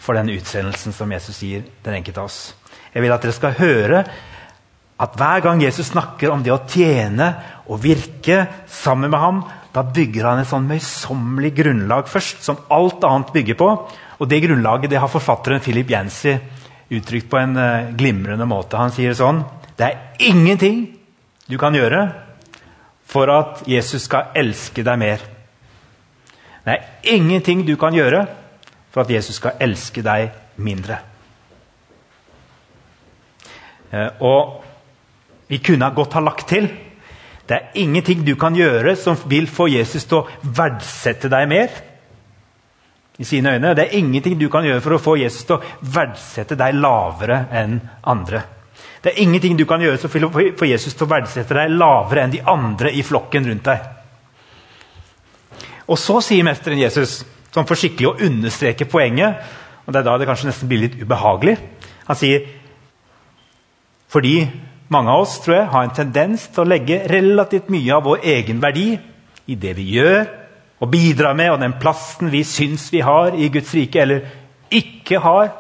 for 0.02 0.18
den 0.18 0.32
utsendelsen 0.34 0.96
som 0.96 1.12
Jesus 1.14 1.40
gir 1.46 1.64
den 1.86 2.00
enkelte 2.00 2.24
av 2.24 2.30
oss. 2.32 2.42
Jeg 2.92 3.04
vil 3.04 3.14
at 3.14 3.24
dere 3.24 3.38
skal 3.38 3.58
høre 3.60 4.04
at 5.02 5.18
hver 5.18 5.42
gang 5.46 5.62
Jesus 5.64 5.92
snakker 5.94 6.34
om 6.34 6.44
det 6.46 6.54
å 6.54 6.62
tjene 6.70 7.32
og 7.70 7.82
virke 7.82 8.44
sammen 8.70 9.10
med 9.10 9.22
ham, 9.22 9.42
da 9.74 9.84
bygger 9.88 10.28
han 10.28 10.42
et 10.42 10.50
sånn 10.50 10.68
møysommelig 10.70 11.54
grunnlag 11.58 12.10
først, 12.12 12.42
som 12.46 12.60
alt 12.74 13.06
annet 13.08 13.32
bygger 13.34 13.58
på. 13.58 13.70
Og 14.22 14.30
Det 14.30 14.42
grunnlaget 14.44 14.92
det 14.92 15.00
har 15.02 15.10
forfatteren 15.10 15.64
Philip 15.64 15.90
Yancy 15.90 16.36
uttrykt 16.92 17.30
på 17.32 17.40
en 17.40 17.56
uh, 17.58 17.90
glimrende 17.98 18.46
måte. 18.46 18.78
Han 18.78 18.92
sier 18.94 19.16
sånn 19.18 19.46
Det 19.78 19.88
er 19.88 20.28
ingenting 20.28 20.84
du 21.48 21.58
kan 21.58 21.74
gjøre 21.74 22.04
for 23.08 23.32
at 23.32 23.64
Jesus 23.68 24.06
skal 24.06 24.36
elske 24.38 24.84
deg 24.86 25.00
mer. 25.00 25.24
Det 26.62 26.76
er 26.76 27.16
ingenting 27.16 27.66
du 27.66 27.74
kan 27.80 27.96
gjøre 27.96 28.26
for 28.92 29.04
at 29.04 29.12
Jesus 29.12 29.40
skal 29.40 29.60
elske 29.64 30.04
deg 30.06 30.32
mindre. 30.62 31.00
Eh, 33.92 34.10
og 34.20 34.62
vi 35.52 35.60
kunne 35.64 35.92
godt 35.96 36.16
ha 36.16 36.24
lagt 36.24 36.48
til 36.52 36.70
det 37.52 37.58
er 37.58 37.82
ingenting 37.84 38.22
du 38.24 38.38
kan 38.40 38.56
gjøre 38.56 38.94
som 38.96 39.18
vil 39.28 39.50
få 39.52 39.66
Jesus 39.68 40.06
til 40.08 40.22
å 40.22 40.52
verdsette 40.56 41.28
deg 41.32 41.50
mer. 41.52 41.70
i 43.20 43.24
sine 43.24 43.52
øyne. 43.54 43.76
Det 43.76 43.84
er 43.84 43.98
ingenting 43.98 44.40
du 44.40 44.50
kan 44.50 44.64
gjøre 44.66 44.82
for 44.82 44.96
å 44.96 44.98
få 44.98 45.16
Jesus 45.20 45.44
til 45.46 45.56
å 45.56 45.64
verdsette 45.94 46.56
deg 46.58 46.74
lavere 46.74 47.46
enn 47.52 47.76
andre. 48.04 48.40
Det 49.04 49.12
er 49.12 49.22
ingenting 49.22 49.58
du 49.58 49.66
kan 49.66 49.82
gjøre 49.82 49.98
for 49.98 50.26
å 50.26 50.32
få 50.58 50.66
Jesus 50.66 50.96
til 50.96 51.06
å 51.06 51.10
verdsette 51.12 51.54
deg 51.54 51.70
lavere 51.70 52.24
enn 52.24 52.32
de 52.32 52.42
andre 52.42 52.90
i 52.92 53.04
flokken 53.04 53.46
rundt 53.46 53.68
deg. 53.68 53.80
Og 55.86 56.00
så 56.00 56.22
sier 56.22 56.48
mesteren 56.48 56.82
Jesus, 56.82 57.20
som 57.52 57.68
for 57.68 57.80
skikkelig 57.80 58.10
å 58.10 58.18
understreke 58.28 58.88
poenget 58.90 59.42
og 59.86 59.94
Det 59.94 60.00
er 60.00 60.06
da 60.06 60.18
det 60.18 60.28
kanskje 60.30 60.48
nesten 60.48 60.70
blir 60.70 60.84
litt 60.86 61.00
ubehagelig. 61.02 61.56
Han 62.08 62.16
sier 62.16 62.46
fordi 64.12 64.46
mange 64.92 65.12
av 65.12 65.24
oss 65.24 65.38
tror 65.40 65.56
jeg, 65.56 65.70
har 65.72 65.86
en 65.88 65.96
tendens 65.96 66.46
til 66.52 66.64
å 66.64 66.68
legge 66.68 67.00
relativt 67.08 67.70
mye 67.72 67.96
av 67.96 68.04
vår 68.06 68.26
egen 68.34 68.60
verdi 68.64 68.90
i 69.48 69.56
det 69.56 69.72
vi 69.78 69.88
gjør 69.96 70.26
og 70.82 70.90
bidrar 70.92 71.36
med, 71.38 71.52
og 71.54 71.62
den 71.62 71.78
plassen 71.80 72.32
vi 72.34 72.42
syns 72.48 72.90
vi 72.92 73.04
har 73.06 73.38
i 73.38 73.48
Guds 73.54 73.72
rike, 73.78 74.02
eller 74.02 74.26
ikke 74.74 75.22
har 75.22 75.52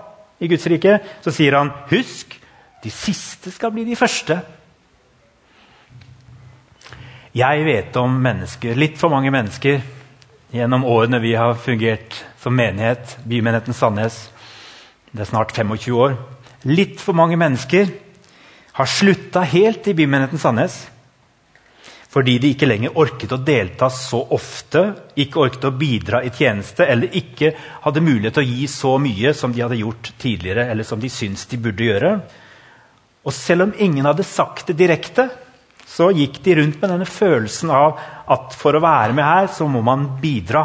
i 0.41 0.49
Guds 0.51 0.65
rike, 0.67 0.97
så 1.23 1.31
sier 1.31 1.55
han 1.55 1.69
husk, 1.91 2.33
de 2.83 2.91
siste 2.91 3.53
skal 3.53 3.71
bli 3.71 3.85
de 3.85 3.95
første. 3.95 4.39
Jeg 7.37 7.65
vet 7.67 7.99
om 8.01 8.17
mennesker, 8.25 8.75
litt 8.75 8.97
for 8.99 9.13
mange 9.13 9.31
mennesker, 9.31 9.79
gjennom 10.51 10.85
årene 10.85 11.19
vi 11.23 11.33
har 11.35 11.55
fungert 11.55 12.23
som 12.41 12.55
menighet, 12.55 13.17
Bymenigheten 13.23 13.73
Sandnes. 13.73 14.29
Det 15.11 15.23
er 15.23 15.29
snart 15.29 15.53
25 15.55 15.95
år. 15.95 16.15
Litt 16.67 16.99
for 17.01 17.15
mange 17.17 17.37
mennesker 17.39 17.89
har 18.77 18.89
slutta 18.89 19.45
helt 19.47 19.87
i 19.87 19.95
Bymenigheten 19.95 20.41
Sandnes. 20.41 20.75
Fordi 22.11 22.35
de 22.43 22.49
ikke 22.51 22.67
lenger 22.67 22.97
orket 22.99 23.31
å 23.31 23.39
delta 23.39 23.87
så 23.95 24.19
ofte, 24.35 24.81
ikke 25.15 25.39
orket 25.45 25.69
å 25.69 25.71
bidra 25.71 26.19
i 26.27 26.33
tjeneste 26.35 26.83
eller 26.83 27.15
ikke 27.15 27.53
hadde 27.85 28.03
mulighet 28.03 28.35
til 28.35 28.43
å 28.43 28.49
gi 28.49 28.67
så 28.67 28.97
mye 28.99 29.31
som 29.37 29.55
de 29.55 29.63
hadde 29.63 29.79
gjort 29.79 30.09
tidligere, 30.19 30.65
eller 30.73 30.83
som 30.83 30.99
de 30.99 31.07
syntes 31.07 31.47
de 31.47 31.61
burde 31.63 31.87
gjøre. 31.87 32.11
Og 33.23 33.35
selv 33.35 33.69
om 33.69 33.71
ingen 33.79 34.09
hadde 34.09 34.27
sagt 34.27 34.67
det 34.67 34.75
direkte, 34.81 35.29
så 35.91 36.07
gikk 36.15 36.39
de 36.45 36.55
rundt 36.61 36.77
med 36.79 36.93
denne 36.93 37.07
følelsen 37.09 37.71
av 37.75 37.99
at 38.31 38.55
for 38.55 38.77
å 38.77 38.83
være 38.83 39.15
med 39.17 39.27
her, 39.27 39.49
så 39.51 39.67
må 39.67 39.81
man 39.85 40.07
bidra. 40.21 40.63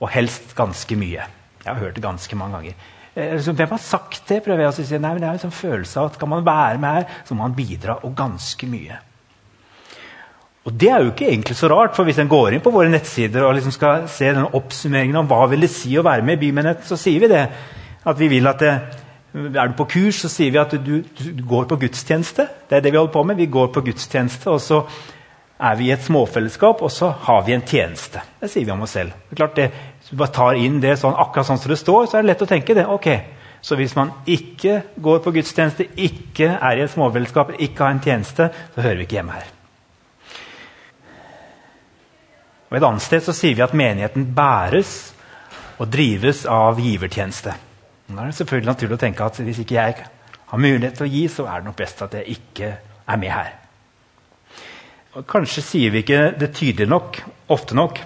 Og 0.00 0.08
helst 0.14 0.54
ganske 0.56 0.96
mye. 0.96 1.26
Jeg 1.60 1.68
har 1.68 1.82
hørt 1.82 1.98
det 1.98 2.04
ganske 2.04 2.38
mange 2.40 2.56
ganger. 2.56 2.88
Eh, 3.14 3.36
hvem 3.36 3.74
har 3.74 3.82
sagt 3.84 4.22
det? 4.30 4.40
prøver 4.44 4.64
jeg 4.64 4.72
å 4.72 4.76
si. 4.78 4.86
Nei, 4.96 5.12
men 5.12 5.20
det 5.20 5.28
er 5.28 5.36
en 5.36 5.44
sånn 5.44 5.52
følelse 5.52 6.00
av 6.00 6.08
at 6.08 6.16
Skal 6.16 6.30
man 6.30 6.46
være 6.46 6.80
med 6.80 6.96
her, 6.96 7.22
så 7.26 7.36
må 7.36 7.44
man 7.44 7.56
bidra, 7.58 7.98
og 8.06 8.16
ganske 8.16 8.68
mye. 8.70 8.96
Og 10.64 10.72
Det 10.72 10.88
er 10.88 11.04
jo 11.04 11.12
ikke 11.12 11.28
egentlig 11.28 11.56
så 11.56 11.68
rart, 11.72 11.94
for 11.96 12.04
hvis 12.04 12.18
en 12.20 12.28
går 12.28 12.54
inn 12.54 12.64
på 12.64 12.72
våre 12.72 12.88
nettsider 12.92 13.44
og 13.44 13.54
liksom 13.56 13.72
skal 13.74 14.08
se 14.08 14.28
denne 14.28 14.50
oppsummeringen 14.56 15.16
om 15.16 15.28
hva 15.28 15.46
vil 15.50 15.64
det 15.64 15.72
si 15.72 15.92
å 15.96 16.04
være 16.04 16.24
med 16.24 16.38
i 16.38 16.46
Bymenighet, 16.46 16.84
så 16.84 16.96
sier 17.00 17.20
vi 17.20 17.32
det. 17.32 17.46
At 18.04 18.18
vi 18.20 18.28
vil 18.28 18.48
at 18.48 18.60
det, 18.60 18.74
Er 19.34 19.70
du 19.70 19.76
på 19.78 19.86
kurs, 19.86 20.18
så 20.24 20.28
sier 20.30 20.50
vi 20.50 20.58
at 20.58 20.72
du, 20.82 20.96
du, 21.06 21.42
går 21.46 21.68
på 21.70 21.78
gudstjeneste. 21.84 22.48
Det 22.66 22.78
er 22.78 22.82
det 22.82 22.90
vi 22.90 22.98
holder 22.98 23.14
på 23.14 23.22
med. 23.22 23.38
Vi 23.38 23.46
går 23.46 23.68
på 23.70 23.82
gudstjeneste, 23.86 24.50
og 24.50 24.58
så 24.64 24.80
er 25.60 25.76
vi 25.78 25.86
i 25.86 25.92
et 25.94 26.02
småfellesskap, 26.02 26.82
og 26.82 26.90
så 26.90 27.12
har 27.28 27.44
vi 27.46 27.54
en 27.54 27.62
tjeneste. 27.66 28.22
Det 28.40 28.50
sier 28.50 28.66
vi 28.66 28.74
om 28.74 28.82
oss 28.82 28.96
selv. 28.98 29.14
Det 29.28 29.36
er 29.36 29.42
klart 29.42 29.56
det, 29.56 29.68
Hvis 30.00 30.10
du 30.10 30.16
bare 30.16 30.34
tar 30.34 30.58
inn 30.58 30.80
det 30.82 30.96
sånn, 30.98 31.14
akkurat 31.14 31.46
sånn 31.46 31.62
som 31.62 31.70
det 31.70 31.78
står, 31.78 32.08
så 32.08 32.18
er 32.18 32.24
det 32.24 32.32
lett 32.32 32.42
å 32.42 32.50
tenke 32.50 32.74
det. 32.74 32.86
ok, 32.86 33.08
Så 33.62 33.76
hvis 33.76 33.94
man 33.94 34.10
ikke 34.26 34.82
går 34.96 35.18
på 35.20 35.30
gudstjeneste, 35.30 35.86
ikke 35.96 36.48
er 36.56 36.78
i 36.78 36.82
et 36.82 36.90
småfellesskap, 36.90 37.52
ikke 37.60 37.84
har 37.84 37.90
en 37.90 38.00
tjeneste, 38.00 38.50
så 38.74 38.80
hører 38.80 38.96
vi 38.96 39.02
ikke 39.02 39.18
hjemme 39.20 39.32
her. 39.32 39.48
Og 42.70 42.76
Et 42.76 42.82
annet 42.82 43.02
sted 43.02 43.22
så 43.22 43.32
sier 43.32 43.54
vi 43.54 43.62
at 43.62 43.74
menigheten 43.74 44.34
bæres 44.34 45.14
og 45.78 45.90
drives 45.92 46.46
av 46.46 46.80
givertjeneste. 46.80 47.69
Da 48.10 48.24
er 48.24 48.30
det 48.30 48.38
selvfølgelig 48.40 48.70
naturlig 48.72 48.96
å 48.96 49.00
tenke 49.04 49.26
at 49.26 49.38
hvis 49.44 49.60
ikke 49.62 49.76
jeg 49.76 50.04
har 50.50 50.62
mulighet 50.62 50.96
til 50.98 51.06
å 51.06 51.10
gi, 51.10 51.24
så 51.30 51.46
er 51.46 51.60
det 51.60 51.70
nok 51.70 51.78
best 51.78 52.00
at 52.02 52.16
jeg 52.18 52.36
ikke 52.36 52.70
er 53.06 53.20
med 53.22 53.30
her. 53.30 53.52
Kanskje 55.30 55.62
sier 55.62 55.94
vi 55.94 56.02
ikke 56.02 56.22
det 56.38 56.52
tydelig 56.54 56.90
nok, 56.90 57.20
ofte 57.50 57.76
nok, 57.78 58.00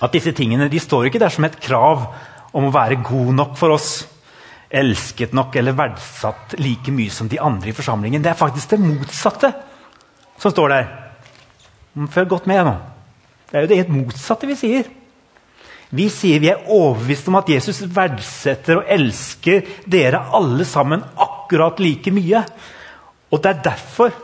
at 0.00 0.14
disse 0.14 0.32
tingene 0.34 0.70
de 0.70 0.78
står 0.82 1.08
ikke 1.08 1.20
der 1.22 1.32
som 1.34 1.46
et 1.46 1.58
krav 1.62 2.06
om 2.56 2.66
å 2.66 2.72
være 2.74 3.00
god 3.06 3.34
nok 3.36 3.58
for 3.58 3.74
oss. 3.74 3.90
Elsket 4.70 5.34
nok 5.34 5.56
eller 5.58 5.74
verdsatt 5.74 6.54
like 6.62 6.94
mye 6.94 7.10
som 7.10 7.28
de 7.30 7.40
andre 7.42 7.72
i 7.72 7.74
forsamlingen. 7.74 8.22
Det 8.22 8.30
er 8.30 8.38
faktisk 8.38 8.70
det 8.70 8.80
motsatte 8.82 9.50
som 10.38 10.54
står 10.54 10.74
der. 10.74 10.88
Følg 12.14 12.30
godt 12.30 12.46
med 12.50 12.62
nå. 12.66 12.76
Det 13.50 13.58
er 13.58 13.66
jo 13.66 13.70
det 13.72 13.80
helt 13.82 13.94
motsatte 13.94 14.46
vi 14.46 14.58
sier. 14.58 14.86
Vi 15.90 16.06
sier 16.12 16.38
vi 16.42 16.50
er 16.52 16.68
overbevist 16.70 17.28
om 17.30 17.40
at 17.40 17.48
Jesus 17.50 17.82
verdsetter 17.90 18.78
og 18.78 18.90
elsker 18.94 19.66
dere 19.90 20.22
alle 20.38 20.66
sammen 20.68 21.02
akkurat 21.18 21.80
like 21.82 22.12
mye. 22.14 22.44
Og 23.30 23.42
det 23.42 23.50
er 23.50 23.64
derfor 23.64 24.14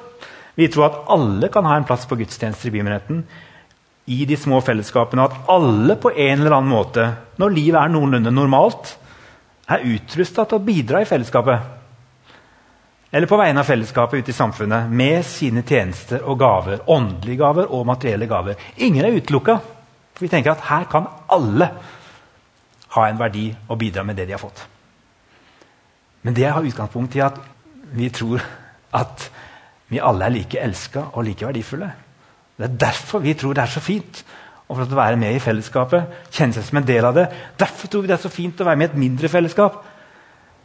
vi 0.57 0.69
tror 0.73 0.87
at 0.87 1.01
alle 1.13 1.51
kan 1.53 1.67
ha 1.69 1.77
en 1.77 1.85
plass 1.85 2.07
på 2.09 2.17
gudstjenester 2.17 2.71
i 2.71 2.77
bymenigheten. 2.79 3.25
I 4.07 4.25
de 4.25 4.37
små 4.39 4.63
fellesskapene. 4.65 5.27
At 5.27 5.51
alle 5.53 5.99
på 6.01 6.13
en 6.15 6.39
eller 6.39 6.57
annen 6.57 6.73
måte, 6.73 7.11
når 7.37 7.53
livet 7.53 7.81
er 7.83 7.93
noenlunde 7.93 8.33
normalt, 8.33 8.95
er 9.69 9.85
utrusta 9.85 10.47
til 10.47 10.61
å 10.61 10.65
bidra 10.65 11.03
i 11.03 11.09
fellesskapet. 11.09 11.75
Eller 13.11 13.29
på 13.29 13.39
vegne 13.39 13.61
av 13.61 13.69
fellesskapet 13.69 14.23
ute 14.23 14.33
i 14.33 14.37
samfunnet 14.37 14.89
med 14.89 15.27
sine 15.27 15.63
tjenester 15.67 16.25
og 16.25 16.39
gaver. 16.41 16.87
Åndelige 16.87 17.43
gaver 17.43 17.69
og 17.75 17.87
materielle 17.91 18.31
gaver. 18.31 18.57
Ingen 18.87 19.05
er 19.05 19.19
utelukka. 19.19 19.59
For 20.17 20.25
vi 20.25 20.33
tenker 20.33 20.55
at 20.55 20.65
her 20.71 20.87
kan 20.89 21.11
alle 21.29 21.69
ha 22.97 23.05
en 23.05 23.21
verdi 23.21 23.51
og 23.69 23.79
bidra 23.79 24.03
med 24.09 24.17
det 24.17 24.25
de 24.29 24.33
har 24.33 24.41
fått. 24.41 24.63
Men 26.25 26.35
det 26.35 26.49
har 26.49 26.65
utgangspunkt 26.65 27.15
i 27.19 27.23
at 27.23 27.37
vi 27.93 28.09
tror 28.11 28.41
at 28.97 29.29
vi 29.93 30.01
alle 30.03 30.25
er 30.25 30.35
like 30.35 30.59
elska 30.59 31.11
og 31.13 31.27
like 31.29 31.47
verdifulle. 31.47 31.91
Det 32.57 32.65
er 32.65 32.79
derfor 32.89 33.21
vi 33.23 33.37
tror 33.37 33.55
det 33.55 33.63
er 33.67 33.75
så 33.77 33.85
fint 33.85 34.25
å 34.67 34.75
få 34.75 34.87
være 34.89 35.19
med 35.21 35.37
i 35.37 35.43
fellesskapet. 35.43 36.09
kjenne 36.33 36.57
seg 36.57 36.65
som 36.65 36.81
en 36.81 36.89
del 36.89 37.05
av 37.05 37.15
det. 37.15 37.27
Derfor 37.59 37.89
tror 37.89 38.03
vi 38.03 38.09
det 38.09 38.17
er 38.17 38.25
så 38.25 38.33
fint 38.33 38.61
å 38.61 38.67
være 38.67 38.77
med 38.77 38.89
i 38.89 38.93
et 38.93 38.99
mindre 39.05 39.29
fellesskap. 39.29 39.85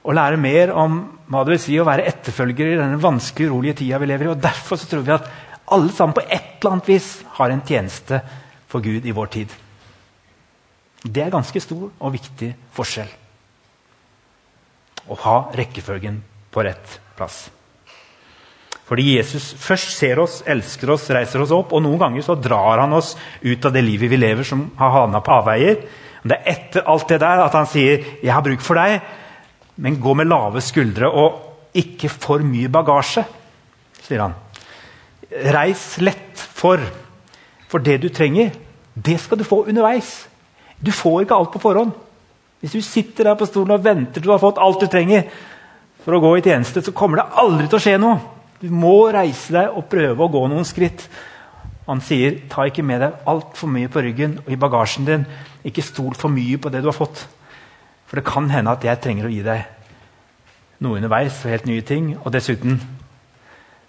Og 0.02 0.16
lære 0.16 0.40
mer 0.42 0.72
om 0.74 1.02
hva 1.28 1.44
det 1.44 1.54
vil 1.54 1.62
si 1.62 1.78
å 1.78 1.86
være 1.86 2.08
etterfølger 2.10 2.72
i 2.72 2.80
denne 2.80 3.02
vanskelige, 3.02 3.52
urolige 3.52 3.78
tida 3.84 4.00
vi 4.02 4.10
lever 4.10 4.26
i. 4.26 4.32
Og 4.32 4.42
Derfor 4.42 4.80
så 4.80 4.88
tror 4.90 5.04
vi 5.06 5.14
at 5.14 5.28
alle 5.72 5.92
sammen 5.94 6.16
på 6.18 6.24
et 6.26 6.58
eller 6.58 6.72
annet 6.72 6.90
vis 6.90 7.12
har 7.38 7.52
en 7.52 7.62
tjeneste 7.68 8.22
for 8.72 8.84
Gud 8.84 9.06
i 9.06 9.16
vår 9.16 9.32
tid. 9.34 9.54
Det 11.04 11.24
er 11.24 11.34
ganske 11.34 11.62
stor 11.64 11.90
og 11.90 12.14
viktig 12.14 12.52
forskjell. 12.76 13.10
Å 15.12 15.18
ha 15.24 15.38
rekkefølgen 15.58 16.22
på 16.54 16.64
rett 16.64 17.00
plass. 17.18 17.48
Fordi 18.92 19.14
Jesus 19.16 19.54
først 19.56 19.94
ser 19.96 20.20
oss, 20.20 20.42
elsker 20.44 20.90
oss, 20.92 21.08
reiser 21.16 21.42
oss 21.44 21.54
opp, 21.56 21.72
og 21.72 21.84
noen 21.86 22.00
ganger 22.02 22.26
så 22.26 22.36
drar 22.36 22.82
han 22.84 22.92
oss 22.98 23.14
ut 23.40 23.66
av 23.66 23.72
det 23.72 23.86
livet 23.86 24.12
vi 24.12 24.20
lever 24.20 24.48
som 24.48 24.66
har 24.80 24.92
havna 24.98 25.22
på 25.24 25.32
avveier. 25.32 25.86
Det 26.22 26.36
er 26.36 26.50
etter 26.52 26.90
alt 26.92 27.08
det 27.10 27.22
der 27.24 27.44
at 27.46 27.56
han 27.56 27.70
sier 27.72 28.04
'Jeg 28.22 28.34
har 28.34 28.44
bruk 28.44 28.62
for 28.62 28.76
deg', 28.76 29.02
men 29.78 30.02
gå 30.02 30.14
med 30.14 30.28
lave 30.28 30.62
skuldre 30.62 31.08
og 31.08 31.40
ikke 31.74 32.10
for 32.10 32.44
mye 32.44 32.68
bagasje, 32.68 33.24
sier 34.04 34.20
han. 34.20 34.36
Reis 35.32 35.98
lett 36.04 36.36
for, 36.36 36.78
for 37.72 37.84
det 37.84 38.02
du 38.04 38.10
trenger, 38.12 38.52
det 38.94 39.18
skal 39.24 39.40
du 39.40 39.48
få 39.48 39.64
underveis. 39.72 40.28
Du 40.84 40.92
får 40.92 41.24
ikke 41.24 41.38
alt 41.38 41.54
på 41.54 41.62
forhånd. 41.64 41.94
Hvis 42.62 42.76
du 42.76 42.82
sitter 42.86 43.30
der 43.30 43.38
på 43.40 43.48
stolen 43.50 43.74
og 43.74 43.84
venter 43.86 44.20
til 44.20 44.28
du 44.28 44.34
har 44.34 44.42
fått 44.42 44.60
alt 44.62 44.84
du 44.84 44.90
trenger 44.92 45.26
for 46.04 46.18
å 46.18 46.22
gå 46.22 46.36
i 46.38 46.44
tjeneste, 46.46 46.84
så 46.84 46.94
kommer 46.94 47.22
det 47.22 47.40
aldri 47.42 47.68
til 47.70 47.80
å 47.80 47.82
skje 47.82 47.98
noe. 48.02 48.20
Du 48.62 48.70
må 48.70 49.10
reise 49.14 49.54
deg 49.56 49.78
og 49.78 49.88
prøve 49.90 50.26
å 50.26 50.30
gå 50.30 50.42
noen 50.52 50.68
skritt. 50.68 51.08
Han 51.88 52.02
sier 52.06 52.44
ta 52.50 52.68
ikke 52.70 52.86
med 52.86 53.02
deg 53.02 53.24
altfor 53.30 53.72
mye 53.74 53.90
på 53.90 54.04
ryggen 54.06 54.38
og 54.44 54.52
i 54.54 54.60
bagasjen 54.62 55.08
din. 55.08 55.26
Ikke 55.66 55.86
stol 55.86 56.14
for 56.18 56.34
mye 56.34 56.60
på 56.62 56.70
det 56.74 56.84
du 56.84 56.92
har 56.92 56.98
fått. 56.98 57.24
For 58.06 58.20
det 58.20 58.28
kan 58.28 58.50
hende 58.54 58.74
at 58.76 58.86
jeg 58.86 59.02
trenger 59.02 59.30
å 59.30 59.34
gi 59.34 59.42
deg 59.46 59.66
noe 60.82 60.98
underveis 61.00 61.40
og 61.46 61.54
helt 61.54 61.70
nye 61.70 61.86
ting. 61.86 62.12
Og 62.22 62.30
dessuten, 62.34 62.78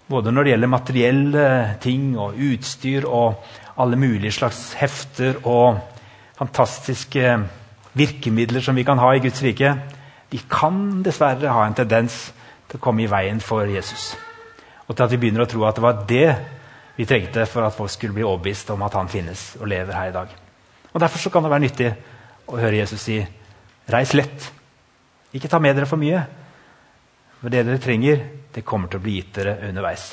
både 0.09 0.33
når 0.33 0.45
det 0.45 0.55
gjelder 0.55 0.73
materielle 0.73 1.45
ting 1.83 2.13
og 2.17 2.39
utstyr 2.41 3.05
og 3.09 3.43
alle 3.77 3.97
mulige 3.97 4.31
slags 4.31 4.73
hefter 4.77 5.39
og 5.49 5.79
fantastiske 6.37 7.37
virkemidler 7.93 8.61
som 8.61 8.75
vi 8.75 8.85
kan 8.85 8.99
ha 9.01 9.13
i 9.13 9.21
Guds 9.23 9.41
rike, 9.43 9.75
de 10.31 10.39
kan 10.49 11.03
dessverre 11.05 11.53
ha 11.53 11.65
en 11.67 11.77
tendens 11.77 12.31
til 12.69 12.79
å 12.79 12.83
komme 12.83 13.03
i 13.03 13.09
veien 13.09 13.41
for 13.41 13.69
Jesus. 13.69 14.13
Og 14.87 14.95
til 14.95 15.05
at 15.05 15.13
vi 15.13 15.19
begynner 15.21 15.45
å 15.45 15.49
tro 15.49 15.65
at 15.67 15.77
det 15.77 15.85
var 15.85 16.03
det 16.09 16.27
vi 16.97 17.05
trengte 17.09 17.45
for 17.49 17.65
at 17.65 17.75
folk 17.75 17.91
skulle 17.93 18.17
bli 18.17 18.25
overbevist 18.25 18.69
om 18.73 18.81
at 18.85 18.97
han 18.97 19.09
finnes 19.09 19.53
og 19.59 19.69
lever 19.69 19.97
her 19.97 20.09
i 20.09 20.15
dag. 20.15 20.33
Og 20.93 20.99
Derfor 21.01 21.31
kan 21.33 21.45
det 21.45 21.53
være 21.53 21.65
nyttig 21.65 21.89
å 22.49 22.59
høre 22.59 22.77
Jesus 22.77 23.01
si 23.01 23.17
reis 23.89 24.13
lett. 24.13 24.49
Ikke 25.33 25.49
ta 25.49 25.59
med 25.61 25.75
dere 25.77 25.89
for 25.89 26.01
mye. 26.01 26.21
For 27.41 27.49
det 27.49 27.63
dere 27.65 27.81
trenger, 27.81 28.21
det 28.53 28.65
kommer 28.65 28.91
til 28.91 29.01
å 29.01 29.03
bli 29.03 29.17
gitt 29.17 29.33
dere 29.39 29.57
underveis. 29.69 30.05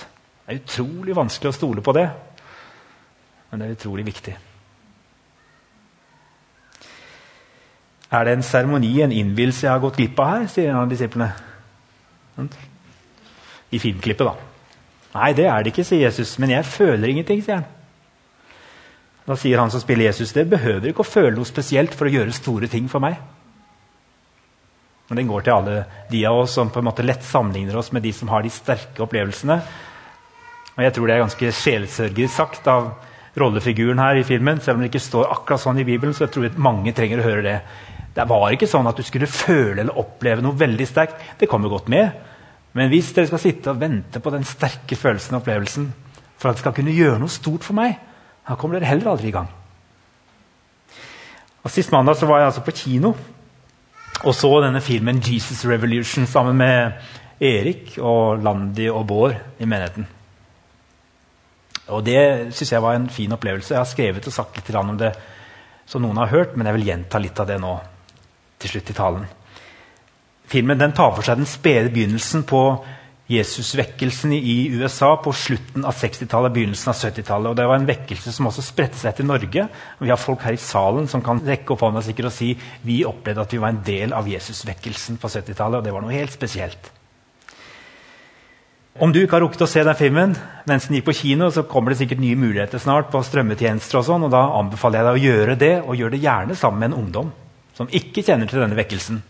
Det 0.46 0.56
er 0.56 0.62
utrolig 0.62 1.14
vanskelig 1.16 1.52
å 1.52 1.54
stole 1.54 1.84
på 1.84 1.94
det, 1.94 2.06
men 3.50 3.60
det 3.60 3.66
er 3.66 3.76
utrolig 3.78 4.06
viktig. 4.06 4.36
Er 8.10 8.26
det 8.26 8.32
en 8.34 8.46
seremoni, 8.46 8.90
en 9.02 9.14
innvielse 9.14 9.66
jeg 9.66 9.72
har 9.72 9.82
gått 9.82 9.98
glipp 10.00 10.18
av 10.18 10.30
her? 10.32 10.46
sier 10.50 10.70
en 10.72 10.80
av 10.82 10.90
disiplene. 10.90 11.30
I 13.70 13.78
filmklippet, 13.78 14.26
da. 14.26 14.34
Nei, 15.14 15.32
det 15.38 15.46
er 15.46 15.62
det 15.62 15.70
ikke, 15.72 15.86
sier 15.86 16.08
Jesus. 16.08 16.36
Men 16.42 16.54
jeg 16.56 16.66
føler 16.66 17.12
ingenting, 17.12 17.42
sier 17.42 17.60
han. 17.60 17.68
Da 19.26 19.36
sier 19.38 19.60
han 19.62 19.70
som 19.70 19.82
spiller 19.82 20.08
Jesus, 20.08 20.32
det 20.34 20.48
behøver 20.50 20.90
ikke 20.90 21.04
å 21.04 21.06
føle 21.06 21.36
noe 21.36 21.46
spesielt 21.46 21.94
for 21.94 22.08
å 22.08 22.14
gjøre 22.14 22.34
store 22.34 22.70
ting 22.70 22.88
for 22.90 23.02
meg. 23.04 23.18
Men 25.10 25.20
den 25.20 25.30
går 25.30 25.44
til 25.46 25.54
alle 25.54 25.76
de 26.10 26.24
av 26.26 26.38
oss 26.38 26.54
som 26.54 26.70
på 26.70 26.80
en 26.80 26.86
måte 26.86 27.04
lett 27.06 27.22
sammenligner 27.26 27.78
oss 27.78 27.90
med 27.94 28.02
de 28.06 28.12
som 28.14 28.30
har 28.30 28.42
de 28.42 28.50
sterke 28.54 29.02
opplevelsene. 29.02 29.56
Og 30.76 30.82
jeg 30.82 30.94
tror 30.96 31.06
det 31.06 31.14
er 31.14 31.24
ganske 31.24 31.52
sjelsørgerisk 31.60 32.34
sagt 32.34 32.70
av 32.70 32.92
rollefiguren 33.38 34.00
her 34.02 34.20
i 34.20 34.26
filmen. 34.26 34.60
Selv 34.60 34.78
om 34.78 34.84
det 34.84 34.90
ikke 34.90 35.02
står 35.04 35.30
akkurat 35.34 35.62
sånn 35.62 35.80
i 35.82 35.86
Bibelen, 35.86 36.14
så 36.16 36.26
jeg 36.26 36.34
tror 36.34 36.58
mange 36.62 36.94
trenger 36.96 37.22
å 37.22 37.28
høre 37.28 37.46
det. 37.46 37.56
Det 38.16 38.26
var 38.28 38.50
ikke 38.50 38.68
sånn 38.70 38.88
at 38.90 38.98
du 38.98 39.06
skulle 39.06 39.30
føle 39.30 39.84
eller 39.84 39.98
oppleve 40.00 40.42
noe 40.42 40.58
veldig 40.58 40.86
sterkt. 40.88 41.22
Det 41.38 41.48
kommer 41.50 41.70
godt 41.72 41.90
med. 41.92 42.10
Men 42.74 42.90
hvis 42.90 43.12
dere 43.14 43.30
skal 43.30 43.42
sitte 43.42 43.72
og 43.72 43.80
vente 43.80 44.22
på 44.22 44.32
den 44.34 44.46
sterke 44.46 44.98
følelsen 44.98 45.36
og 45.36 45.42
opplevelsen 45.42 45.88
for 46.40 46.50
at 46.50 46.58
det 46.58 46.64
skal 46.64 46.74
kunne 46.74 46.94
gjøre 46.94 47.18
noe 47.22 47.32
stort 47.32 47.66
for 47.66 47.76
meg, 47.78 47.96
da 48.46 48.56
kommer 48.58 48.78
dere 48.78 48.90
heller 48.90 49.12
aldri 49.12 49.30
i 49.30 49.34
gang. 49.34 49.50
Og 51.60 51.70
Sist 51.70 51.92
mandag 51.92 52.16
så 52.16 52.26
var 52.30 52.40
jeg 52.40 52.50
altså 52.50 52.64
på 52.64 52.74
kino 52.74 53.12
og 54.20 54.34
så 54.36 54.50
denne 54.60 54.80
filmen 54.80 55.20
'Jesus 55.20 55.64
Revolution' 55.64 56.26
sammen 56.26 56.56
med 56.56 56.92
Erik 57.40 57.98
og 57.98 58.42
Landi 58.42 58.88
og 58.88 59.06
Bård 59.06 59.34
i 59.58 59.64
menigheten. 59.64 60.06
Og 61.90 62.04
Det 62.04 62.54
syns 62.54 62.72
jeg 62.72 62.82
var 62.82 62.94
en 62.94 63.10
fin 63.10 63.32
opplevelse. 63.32 63.74
Jeg 63.74 63.80
har 63.80 63.90
skrevet 63.90 64.26
og 64.26 64.32
sagt 64.32 64.56
litt 64.56 64.74
om 64.76 64.96
det 64.98 65.12
som 65.90 66.02
noen 66.02 66.20
har 66.22 66.30
hørt, 66.30 66.56
men 66.56 66.66
jeg 66.66 66.78
vil 66.78 66.88
gjenta 66.92 67.18
litt 67.18 67.40
av 67.40 67.48
det 67.50 67.58
nå 67.60 67.74
til 68.60 68.70
slutt 68.70 68.90
i 68.90 68.96
talen. 68.96 69.26
Filmen 70.50 70.78
den 70.78 70.94
tar 70.94 71.12
for 71.14 71.26
seg 71.26 71.38
den 71.38 71.48
spede 71.48 71.92
begynnelsen 71.94 72.42
på 72.46 72.62
Jesusvekkelsen 73.30 74.32
i 74.34 74.56
USA 74.74 75.12
på 75.22 75.30
slutten 75.36 75.84
av 75.86 75.94
60-tallet 75.94 76.54
begynnelsen 76.54 76.90
av 76.90 76.96
70-tallet. 76.98 77.52
Og 77.52 77.58
Det 77.58 77.66
var 77.70 77.78
en 77.78 77.86
vekkelse 77.86 78.32
som 78.34 78.48
også 78.50 78.64
spredte 78.66 78.98
seg 78.98 79.14
til 79.16 79.28
Norge. 79.30 79.66
Vi 80.00 80.10
har 80.10 80.18
folk 80.18 80.42
her 80.42 80.56
i 80.56 80.62
salen 80.62 81.06
som 81.10 81.22
kan 81.22 81.42
rekke 81.46 81.76
opp 81.76 81.84
hånda 81.86 82.02
og 82.02 82.32
si 82.34 82.56
vi 82.82 83.04
opplevde 83.06 83.46
at 83.46 83.54
vi 83.54 83.62
var 83.62 83.70
en 83.70 83.84
del 83.86 84.16
av 84.16 84.26
Jesusvekkelsen 84.30 85.20
på 85.22 85.30
70-tallet. 85.30 85.78
Og 85.78 85.86
det 85.86 85.94
var 85.94 86.02
noe 86.02 86.16
helt 86.16 86.34
spesielt. 86.34 86.90
Om 88.98 89.12
du 89.12 89.20
ikke 89.20 89.36
har 89.36 89.44
rukket 89.44 89.62
å 89.62 89.68
se 89.70 89.82
den 89.86 89.94
filmen 89.94 90.32
mens 90.66 90.88
den 90.88 90.96
gikk 90.98 91.06
på 91.06 91.14
kino, 91.20 91.50
så 91.54 91.62
kommer 91.62 91.92
det 91.92 92.00
sikkert 92.00 92.22
nye 92.22 92.38
muligheter 92.38 92.82
snart 92.82 93.10
på 93.12 93.22
strømmetjenester. 93.22 93.98
og 93.98 94.04
sånn, 94.04 94.24
og 94.24 94.30
Da 94.30 94.42
anbefaler 94.58 94.98
jeg 94.98 95.06
deg 95.06 95.14
å 95.14 95.24
gjøre 95.26 95.58
det, 95.58 95.74
og 95.82 95.96
gjør 95.96 96.10
det 96.10 96.22
gjerne 96.24 96.56
sammen 96.56 96.80
med 96.80 96.90
en 96.90 97.04
ungdom 97.04 97.32
som 97.74 97.88
ikke 97.88 98.22
kjenner 98.22 98.46
til 98.46 98.60
denne 98.60 98.76
vekkelsen. 98.76 99.22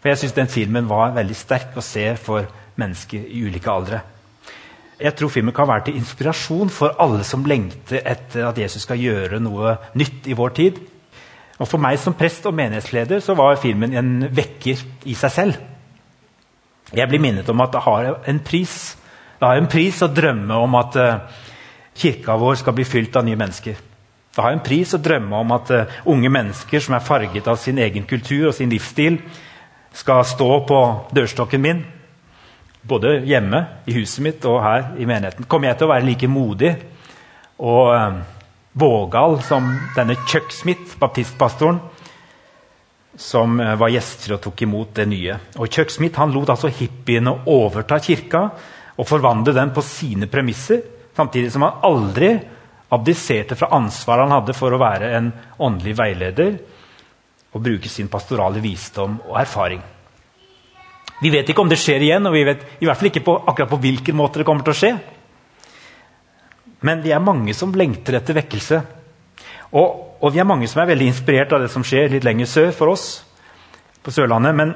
For 0.00 0.08
jeg 0.08 0.18
syns 0.18 0.32
den 0.32 0.46
filmen 0.46 0.88
var 0.88 1.10
veldig 1.16 1.34
sterk 1.34 1.74
å 1.76 1.82
se 1.82 2.14
for 2.16 2.46
mennesker 2.78 3.18
i 3.18 3.42
ulike 3.42 3.70
aldre. 3.70 4.00
Jeg 4.98 5.14
tror 5.14 5.30
filmen 5.30 5.54
kan 5.54 5.68
være 5.68 5.84
til 5.88 5.98
inspirasjon 5.98 6.70
for 6.70 6.94
alle 6.98 7.24
som 7.24 7.44
lengter 7.44 8.00
etter 8.04 8.46
at 8.46 8.58
Jesus 8.58 8.82
skal 8.82 8.98
gjøre 8.98 9.38
noe 9.42 9.76
nytt 9.94 10.26
i 10.26 10.34
vår 10.38 10.54
tid. 10.54 10.78
Og 11.58 11.66
For 11.66 11.78
meg 11.78 11.98
som 11.98 12.14
prest 12.14 12.46
og 12.46 12.54
menighetsleder 12.54 13.20
så 13.20 13.34
var 13.34 13.58
filmen 13.58 13.94
en 13.94 14.28
vekker 14.30 14.78
i 15.04 15.14
seg 15.18 15.34
selv. 15.34 15.58
Jeg 16.94 17.08
blir 17.10 17.20
minnet 17.20 17.48
om 17.48 17.60
at 17.60 17.74
det 17.74 17.82
har 17.84 18.08
en 18.30 18.40
pris. 18.40 18.96
Det 19.38 19.46
har 19.46 19.60
en 19.60 19.68
pris 19.70 20.00
å 20.02 20.08
drømme 20.08 20.56
om 20.56 20.78
at 20.78 20.96
uh, 20.96 21.44
kirka 21.98 22.36
vår 22.40 22.60
skal 22.62 22.76
bli 22.78 22.86
fylt 22.88 23.16
av 23.16 23.26
nye 23.26 23.38
mennesker. 23.38 23.76
Det 24.34 24.44
har 24.44 24.54
en 24.54 24.64
pris 24.64 24.94
å 24.94 25.02
drømme 25.02 25.42
om 25.42 25.52
at 25.56 25.70
uh, 25.74 26.00
unge 26.08 26.30
mennesker 26.32 26.82
som 26.84 26.96
er 26.96 27.04
farget 27.04 27.50
av 27.50 27.60
sin 27.60 27.78
egen 27.82 28.06
kultur 28.08 28.48
og 28.48 28.56
sin 28.56 28.72
livsstil, 28.72 29.20
skal 29.92 30.24
stå 30.28 30.48
på 30.68 30.80
dørstokken 31.16 31.62
min, 31.64 31.84
både 32.88 33.18
hjemme 33.26 33.64
i 33.88 33.94
huset 33.96 34.22
mitt 34.24 34.44
og 34.48 34.60
her 34.62 34.92
i 35.00 35.06
menigheten, 35.08 35.46
kommer 35.48 35.70
jeg 35.70 35.80
til 35.80 35.88
å 35.88 35.92
være 35.92 36.06
like 36.06 36.30
modig 36.30 36.74
og 37.58 37.94
eh, 37.96 38.18
vågal 38.78 39.40
som 39.42 39.66
denne 39.96 40.16
Chuck 40.28 40.52
Smith, 40.54 40.94
baptistpastoren, 41.00 41.80
som 43.18 43.60
eh, 43.60 43.74
var 43.74 43.90
gjester 43.90 44.36
og 44.36 44.42
tok 44.44 44.62
imot 44.62 44.94
det 45.00 45.08
nye. 45.10 45.38
Og 45.58 45.66
Chuck 45.72 45.90
Smith 45.90 46.20
han 46.20 46.32
lot 46.34 46.52
altså 46.54 46.70
hippiene 46.70 47.34
overta 47.50 47.98
kirka 48.02 48.44
og 48.98 49.06
forvandle 49.06 49.54
den 49.56 49.74
på 49.74 49.82
sine 49.82 50.30
premisser, 50.30 50.80
samtidig 51.16 51.50
som 51.52 51.66
han 51.66 51.82
aldri 51.86 52.32
abdiserte 52.94 53.58
fra 53.58 53.72
ansvaret 53.76 54.24
han 54.24 54.38
hadde 54.38 54.56
for 54.56 54.72
å 54.72 54.80
være 54.80 55.12
en 55.18 55.32
åndelig 55.60 55.96
veileder 55.98 56.56
og 57.52 57.62
bruke 57.64 57.90
sin 57.90 58.08
pastorale 58.12 58.62
visdom 58.64 59.18
og 59.26 59.38
erfaring. 59.40 59.82
Vi 61.18 61.30
vet 61.34 61.48
ikke 61.50 61.64
om 61.64 61.70
det 61.70 61.80
skjer 61.80 62.04
igjen, 62.06 62.26
og 62.30 62.34
vi 62.36 62.44
vet 62.46 62.62
i 62.78 62.86
hvert 62.86 63.00
fall 63.00 63.10
ikke 63.10 63.24
på, 63.26 63.34
akkurat 63.50 63.72
på 63.72 63.80
hvilken 63.82 64.16
måte 64.16 64.40
det 64.40 64.46
kommer 64.46 64.62
til 64.66 64.74
å 64.74 64.78
skje. 64.78 64.92
Men 66.86 67.02
vi 67.02 67.10
er 67.10 67.24
mange 67.24 67.54
som 67.58 67.74
lengter 67.74 68.20
etter 68.20 68.38
vekkelse. 68.38 68.78
Og, 69.72 70.18
og, 70.20 70.30
vi 70.32 70.40
er 70.40 70.48
mange 70.48 70.68
som 70.70 70.82
er 70.82 70.92
veldig 70.92 71.10
inspirert 71.10 71.52
av 71.52 71.62
det 71.62 71.70
som 71.72 71.84
skjer 71.84 72.12
litt 72.12 72.26
lenger 72.26 72.48
sør 72.48 72.70
for 72.76 72.94
oss 72.94 73.06
på 74.04 74.14
Sørlandet. 74.14 74.56
Men 74.56 74.74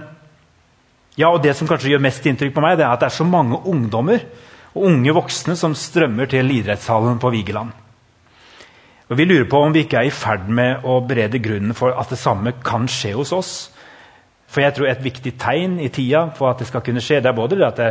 ja, 1.16 1.30
og 1.30 1.42
det 1.44 1.54
som 1.56 1.68
kanskje 1.68 1.94
gjør 1.94 2.04
mest 2.04 2.26
inntrykk 2.28 2.54
på 2.56 2.64
meg, 2.64 2.78
det 2.80 2.86
er 2.86 2.92
at 2.92 3.00
det 3.00 3.08
er 3.08 3.20
så 3.20 3.28
mange 3.28 3.60
ungdommer 3.68 4.24
og 4.72 4.88
unge 4.88 5.14
voksne 5.16 5.56
som 5.58 5.76
strømmer 5.76 6.28
til 6.32 6.48
idrettshallen 6.54 7.20
på 7.20 7.32
Vigeland. 7.32 7.72
Og 9.12 9.18
Vi 9.18 9.26
lurer 9.28 9.44
på 9.44 9.58
om 9.60 9.74
vi 9.74 9.82
ikke 9.84 9.98
er 10.00 10.08
i 10.08 10.14
ferd 10.14 10.46
med 10.48 10.86
å 10.88 11.02
berede 11.04 11.40
grunnen 11.42 11.76
for 11.76 11.92
at 11.92 12.08
det 12.08 12.20
samme 12.20 12.54
kan 12.64 12.86
skje 12.88 13.12
hos 13.18 13.32
oss. 13.36 13.52
For 14.48 14.64
jeg 14.64 14.72
tror 14.76 14.88
et 14.88 15.04
viktig 15.04 15.34
tegn 15.40 15.78
i 15.80 15.90
tida 15.92 16.30
for 16.36 16.48
at 16.48 16.60
det 16.60 16.68
skal 16.68 16.84
kunne 16.84 17.02
skje, 17.04 17.20
det 17.20 17.28
er 17.28 17.36
både 17.36 17.58
det 17.60 17.66
at 17.66 17.80
det, 17.80 17.90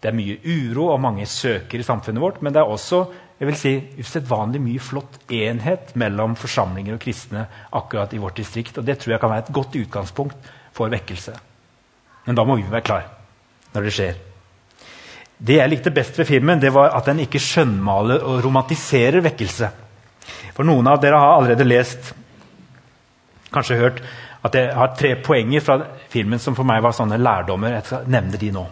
det 0.00 0.08
er 0.08 0.16
mye 0.16 0.38
uro 0.44 0.90
og 0.92 1.00
mange 1.00 1.26
søker 1.28 1.80
i 1.80 1.84
samfunnet 1.84 2.20
vårt, 2.20 2.40
men 2.44 2.52
det 2.52 2.60
er 2.60 2.68
også 2.68 3.06
vil 3.48 3.56
si, 3.58 3.72
usedvanlig 3.98 4.60
mye 4.62 4.82
flott 4.82 5.18
enhet 5.32 5.94
mellom 6.00 6.36
forsamlinger 6.38 6.96
og 6.96 7.02
kristne 7.02 7.46
akkurat 7.74 8.12
i 8.14 8.20
vårt 8.22 8.38
distrikt. 8.38 8.78
Og 8.78 8.86
det 8.86 8.98
tror 9.00 9.14
jeg 9.14 9.22
kan 9.22 9.32
være 9.32 9.46
et 9.46 9.54
godt 9.56 9.78
utgangspunkt 9.80 10.52
for 10.74 10.92
vekkelse. 10.92 11.34
Men 12.26 12.38
da 12.38 12.44
må 12.46 12.56
vi 12.60 12.68
være 12.70 12.86
klar 12.86 13.08
når 13.74 13.88
det 13.88 13.94
skjer. 13.96 14.20
Det 15.44 15.58
jeg 15.58 15.70
likte 15.70 15.92
best 15.92 16.18
ved 16.18 16.28
filmen, 16.28 16.60
det 16.62 16.70
var 16.72 16.94
at 16.94 17.08
den 17.10 17.24
ikke 17.24 17.42
skjønnmaler 17.42 18.22
og 18.22 18.44
romantiserer 18.44 19.24
vekkelse. 19.24 19.70
For 20.54 20.66
noen 20.66 20.86
av 20.88 21.00
dere 21.02 21.18
har 21.18 21.34
allerede 21.34 21.66
lest, 21.66 22.12
kanskje 23.52 23.80
hørt, 23.80 24.00
at 24.44 24.54
jeg 24.54 24.72
har 24.76 24.94
tre 24.96 25.14
poenger 25.24 25.62
fra 25.64 25.78
filmen 26.12 26.40
som 26.40 26.56
for 26.56 26.68
meg 26.68 26.82
var 26.84 26.94
sånne 26.94 27.18
lærdommer. 27.18 27.78
Jeg 27.78 27.88
skal 27.88 28.10
nevne 28.12 28.40
de 28.40 28.50
nå. 28.54 28.64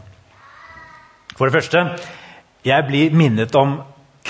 For 1.37 1.49
det 1.49 1.57
første, 1.57 1.85
jeg 2.65 2.87
blir 2.87 3.17
minnet 3.17 3.55
om 3.59 3.81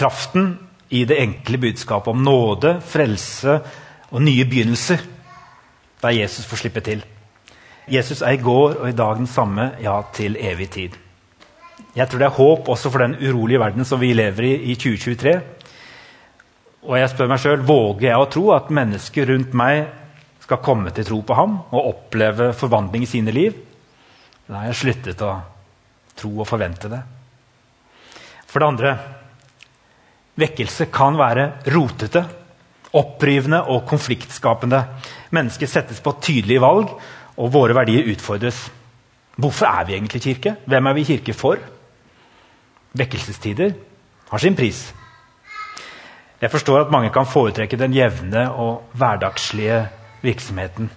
kraften 0.02 0.56
i 0.92 1.04
det 1.06 1.20
enkle 1.22 1.58
budskapet 1.62 2.10
om 2.10 2.24
nåde, 2.26 2.76
frelse 2.84 3.60
og 4.10 4.22
nye 4.22 4.44
begynnelser, 4.44 5.00
der 6.02 6.16
Jesus 6.16 6.48
får 6.50 6.64
slippe 6.64 6.82
til. 6.84 7.04
Jesus 7.88 8.22
er 8.22 8.34
i 8.34 8.42
går 8.42 8.76
og 8.80 8.88
i 8.88 8.96
dag 8.98 9.16
den 9.16 9.30
samme, 9.30 9.72
ja, 9.82 9.94
til 10.14 10.36
evig 10.40 10.68
tid. 10.74 10.98
Jeg 11.96 12.08
tror 12.08 12.18
det 12.18 12.26
er 12.28 12.36
håp 12.36 12.68
også 12.72 12.90
for 12.90 13.04
den 13.04 13.16
urolige 13.20 13.60
verden 13.60 13.84
som 13.84 14.00
vi 14.00 14.12
lever 14.14 14.46
i 14.48 14.52
i 14.72 14.74
2023. 14.74 15.34
Og 16.82 16.98
jeg 16.98 17.10
spør 17.12 17.30
meg 17.30 17.42
sjøl 17.42 17.64
våger 17.66 18.08
jeg 18.08 18.18
å 18.18 18.28
tro 18.32 18.44
at 18.56 18.70
mennesker 18.74 19.28
rundt 19.30 19.54
meg 19.54 19.84
skal 20.42 20.62
komme 20.64 20.90
til 20.90 21.06
tro 21.06 21.20
på 21.22 21.36
ham 21.38 21.58
og 21.70 21.88
oppleve 21.92 22.52
forvandling 22.58 23.06
i 23.06 23.10
sine 23.10 23.34
liv. 23.34 23.54
Da 24.48 24.60
har 24.60 24.70
jeg 24.70 24.80
sluttet 24.82 25.22
å 25.22 25.34
tro 26.18 26.32
og 26.40 26.48
forvente 26.48 26.90
det. 26.90 27.02
For 28.50 28.60
det 28.60 28.68
andre 28.68 28.96
vekkelse 30.38 30.88
kan 30.92 31.18
være 31.18 31.50
rotete, 31.74 32.24
opprivende 32.92 33.62
og 33.72 33.86
konfliktskapende. 33.88 34.84
Mennesket 35.30 35.70
settes 35.70 36.00
på 36.00 36.14
tydelige 36.20 36.60
valg, 36.60 36.88
og 37.36 37.52
våre 37.52 37.74
verdier 37.76 38.10
utfordres. 38.12 38.66
Hvorfor 39.36 39.66
er 39.66 39.84
vi 39.88 39.96
egentlig 39.96 40.22
kirke? 40.22 40.56
Hvem 40.66 40.86
er 40.86 40.92
vi 40.92 41.06
kirke 41.08 41.32
for? 41.32 41.56
Vekkelsestider 42.92 43.72
har 44.30 44.38
sin 44.38 44.56
pris. 44.56 44.94
Jeg 46.40 46.50
forstår 46.50 46.80
at 46.80 46.90
mange 46.92 47.10
kan 47.14 47.26
foretrekke 47.26 47.78
den 47.78 47.94
jevne 47.94 48.50
og 48.50 48.82
hverdagslige 48.92 49.86
virksomheten. 50.22 50.90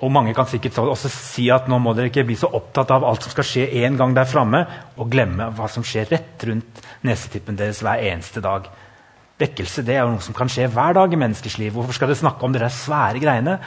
Og 0.00 0.12
Mange 0.12 0.32
kan 0.32 0.48
sikkert 0.48 0.78
også 0.80 1.10
si 1.12 1.50
at 1.52 1.66
nå 1.68 1.76
må 1.82 1.92
dere 1.92 2.08
ikke 2.08 2.24
bli 2.24 2.36
så 2.40 2.48
opptatt 2.56 2.92
av 2.94 3.04
alt 3.04 3.24
som 3.24 3.34
skal 3.34 3.44
skje 3.44 3.66
en 3.84 3.98
gang 4.00 4.14
der 4.16 4.28
framme, 4.28 4.62
og 4.96 5.10
glemme 5.12 5.50
hva 5.56 5.68
som 5.68 5.84
skjer 5.84 6.08
rett 6.08 6.46
rundt 6.48 6.80
nesetippen 7.04 7.58
deres 7.58 7.82
hver 7.84 8.00
eneste 8.08 8.40
dag. 8.44 8.70
Vekkelse 9.40 9.84
det 9.84 9.96
er 9.96 10.02
jo 10.04 10.14
noe 10.14 10.24
som 10.24 10.36
kan 10.36 10.48
skje 10.52 10.70
hver 10.72 10.96
dag 10.96 11.12
i 11.12 11.20
menneskers 11.20 11.58
liv. 11.60 11.74
Hvorfor 11.76 11.96
skal 11.96 12.10
dere 12.10 12.20
snakke 12.22 12.44
om 12.44 12.56
de 12.56 12.72
svære 12.72 13.20
greiene? 13.20 13.58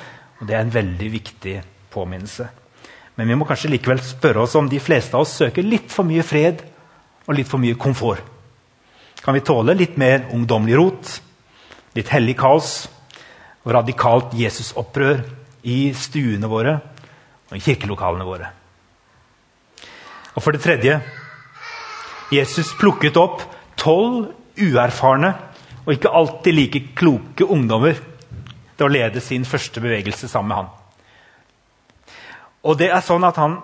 Og 0.41 0.47
Det 0.47 0.55
er 0.55 0.65
en 0.65 0.73
veldig 0.73 1.09
viktig 1.13 1.55
påminnelse. 1.93 2.47
Men 3.15 3.29
vi 3.29 3.37
må 3.37 3.45
kanskje 3.45 3.69
likevel 3.69 4.01
spørre 4.01 4.41
oss 4.43 4.55
om 4.57 4.69
de 4.69 4.81
fleste 4.81 5.13
av 5.13 5.21
oss 5.21 5.37
søker 5.37 5.65
litt 5.65 5.91
for 5.93 6.05
mye 6.05 6.25
fred 6.25 6.63
og 7.27 7.37
litt 7.37 7.49
for 7.49 7.61
mye 7.61 7.77
komfort. 7.77 8.25
Kan 9.23 9.37
vi 9.37 9.45
tåle 9.45 9.77
litt 9.77 9.95
mer 10.01 10.25
ungdommelig 10.33 10.75
rot, 10.75 11.11
litt 11.95 12.09
hellig 12.11 12.35
kaos 12.41 12.89
og 13.63 13.71
radikalt 13.77 14.33
Jesusopprør 14.35 15.21
i 15.63 15.93
stuene 15.95 16.49
våre 16.51 16.75
og 17.49 17.55
i 17.57 17.63
kirkelokalene 17.63 18.27
våre? 18.27 18.51
Og 20.33 20.41
for 20.41 20.55
det 20.55 20.63
tredje 20.63 20.99
Jesus 22.33 22.71
plukket 22.79 23.17
opp 23.21 23.43
tolv 23.77 24.31
uerfarne 24.57 25.33
og 25.83 25.91
ikke 25.93 26.13
alltid 26.15 26.55
like 26.55 26.81
kloke 26.97 27.45
ungdommer 27.45 27.99
til 28.77 28.87
å 28.87 28.93
lede 28.93 29.21
sin 29.21 29.45
første 29.45 29.81
bevegelse 29.83 30.29
sammen 30.31 30.49
med 30.49 30.61
han. 30.61 30.71
Og 32.63 32.79
det 32.79 32.89
er 32.95 33.03
sånn 33.03 33.25
at 33.27 33.37
han 33.41 33.59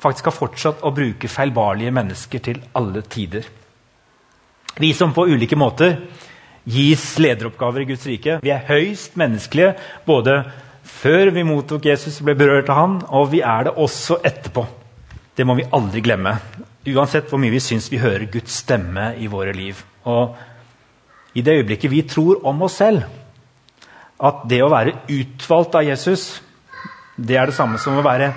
faktisk 0.00 0.30
har 0.30 0.36
fortsatt 0.36 0.84
å 0.84 0.92
bruke 0.94 1.30
feilbarlige 1.30 1.92
mennesker 1.94 2.42
til 2.44 2.60
alle 2.78 3.02
tider. 3.02 3.46
Vi 4.78 4.92
som 4.96 5.14
på 5.14 5.26
ulike 5.30 5.58
måter 5.58 5.96
gis 6.64 7.18
lederoppgaver 7.20 7.84
i 7.84 7.88
Guds 7.92 8.06
rike, 8.08 8.38
vi 8.42 8.52
er 8.54 8.64
høyst 8.68 9.18
menneskelige 9.20 9.74
både 10.06 10.38
før 10.84 11.30
vi 11.34 11.44
mottok 11.46 11.86
Jesus 11.88 12.20
ble 12.24 12.36
berørt 12.38 12.70
av 12.72 12.78
han, 12.78 12.96
og 13.08 13.30
vi 13.32 13.40
er 13.44 13.68
det 13.68 13.76
også 13.80 14.20
etterpå. 14.24 14.66
Det 15.34 15.46
må 15.46 15.56
vi 15.58 15.66
aldri 15.74 16.02
glemme. 16.04 16.36
Uansett 16.86 17.30
hvor 17.30 17.40
mye 17.42 17.54
vi 17.54 17.62
syns 17.64 17.90
vi 17.92 18.02
hører 18.02 18.28
Guds 18.30 18.60
stemme 18.62 19.12
i 19.18 19.28
våre 19.30 19.54
liv. 19.56 19.80
Og 20.04 20.36
i 21.34 21.42
det 21.42 21.58
øyeblikket 21.58 21.90
vi 21.90 22.02
tror 22.06 22.44
om 22.46 22.62
oss 22.66 22.78
selv 22.82 23.06
at 24.24 24.44
det 24.48 24.60
å 24.62 24.70
være 24.70 24.94
utvalgt 25.10 25.74
av 25.74 25.86
Jesus, 25.88 26.42
det 27.16 27.36
er 27.36 27.50
det 27.50 27.56
samme 27.56 27.80
som 27.82 27.96
å 27.98 28.04
være 28.04 28.30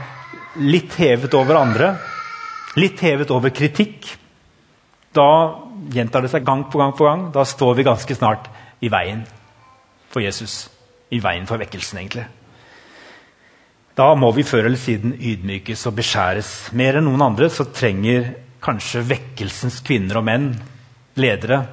litt 0.64 0.96
hevet 0.98 1.36
over 1.38 1.60
andre, 1.60 1.92
litt 2.80 3.02
hevet 3.06 3.30
over 3.34 3.54
kritikk, 3.54 4.10
da 5.14 5.30
gjentar 5.94 6.26
det 6.26 6.32
seg 6.34 6.46
gang 6.46 6.66
på 6.72 6.80
gang. 6.82 6.94
på 6.94 7.06
gang. 7.06 7.30
Da 7.34 7.46
står 7.46 7.76
vi 7.76 7.88
ganske 7.88 8.16
snart 8.16 8.50
i 8.82 8.90
veien 8.90 9.24
for 10.10 10.22
Jesus. 10.22 10.70
I 11.12 11.20
veien 11.24 11.48
for 11.48 11.58
vekkelsen, 11.58 12.00
egentlig. 12.00 12.26
Da 13.98 14.12
må 14.14 14.30
vi 14.36 14.46
før 14.46 14.68
eller 14.68 14.78
siden 14.78 15.16
ydmykes 15.18 15.88
og 15.90 15.96
beskjæres. 15.98 16.52
Mer 16.78 17.00
enn 17.00 17.08
noen 17.08 17.24
andre 17.32 17.48
så 17.50 17.66
trenger 17.74 18.28
kanskje 18.62 19.02
vekkelsens 19.10 19.80
kvinner 19.86 20.20
og 20.20 20.28
menn, 20.28 20.52
ledere, 21.18 21.64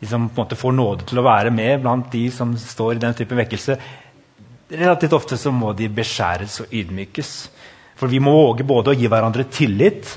de 0.00 0.08
som 0.08 0.24
på 0.28 0.40
en 0.40 0.44
måte 0.46 0.56
får 0.56 0.72
nåde 0.76 1.04
til 1.08 1.20
å 1.20 1.26
være 1.26 1.52
med 1.52 1.82
blant 1.82 2.08
de 2.12 2.22
som 2.32 2.54
står 2.60 2.96
i 2.96 3.02
den 3.02 3.16
type 3.16 3.36
vekkelse, 3.36 3.76
relativt 4.72 5.16
ofte 5.16 5.36
så 5.40 5.52
må 5.52 5.74
de 5.76 5.90
beskjæres 5.92 6.62
og 6.64 6.72
ydmykes. 6.72 7.34
For 8.00 8.08
vi 8.10 8.22
må 8.24 8.32
våge 8.34 8.64
både 8.66 8.94
å 8.94 8.96
gi 8.96 9.08
hverandre 9.12 9.44
tillit 9.52 10.14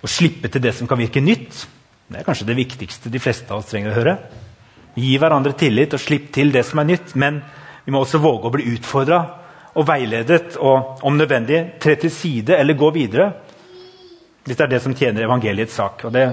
og 0.00 0.08
slippe 0.10 0.48
til 0.48 0.64
det 0.64 0.72
som 0.76 0.88
kan 0.88 1.00
virke 1.00 1.20
nytt, 1.20 1.66
det 2.12 2.20
er 2.20 2.26
kanskje 2.26 2.48
det 2.48 2.58
viktigste 2.58 3.12
de 3.12 3.20
fleste 3.22 3.52
av 3.52 3.60
oss 3.62 3.70
trenger 3.70 3.92
å 3.92 3.96
høre. 3.96 4.16
Gi 5.00 5.14
hverandre 5.20 5.54
tillit 5.56 5.94
og 5.96 6.00
slipp 6.02 6.32
til 6.34 6.52
det 6.52 6.64
som 6.68 6.82
er 6.82 6.90
nytt. 6.90 7.14
Men 7.16 7.38
vi 7.86 7.94
må 7.94 8.02
også 8.02 8.20
våge 8.20 8.50
å 8.50 8.52
bli 8.52 8.66
utfordra 8.74 9.22
og 9.74 9.86
veiledet 9.88 10.56
og 10.60 11.02
om 11.06 11.16
nødvendig 11.16 11.78
tre 11.80 11.96
til 11.96 12.10
side 12.12 12.56
eller 12.56 12.78
gå 12.78 12.90
videre. 12.94 13.30
Dette 14.44 14.64
er 14.64 14.72
det 14.72 14.82
som 14.82 14.94
tjener 14.94 15.24
evangeliets 15.24 15.74
sak. 15.74 16.04
og 16.04 16.12
Det 16.12 16.26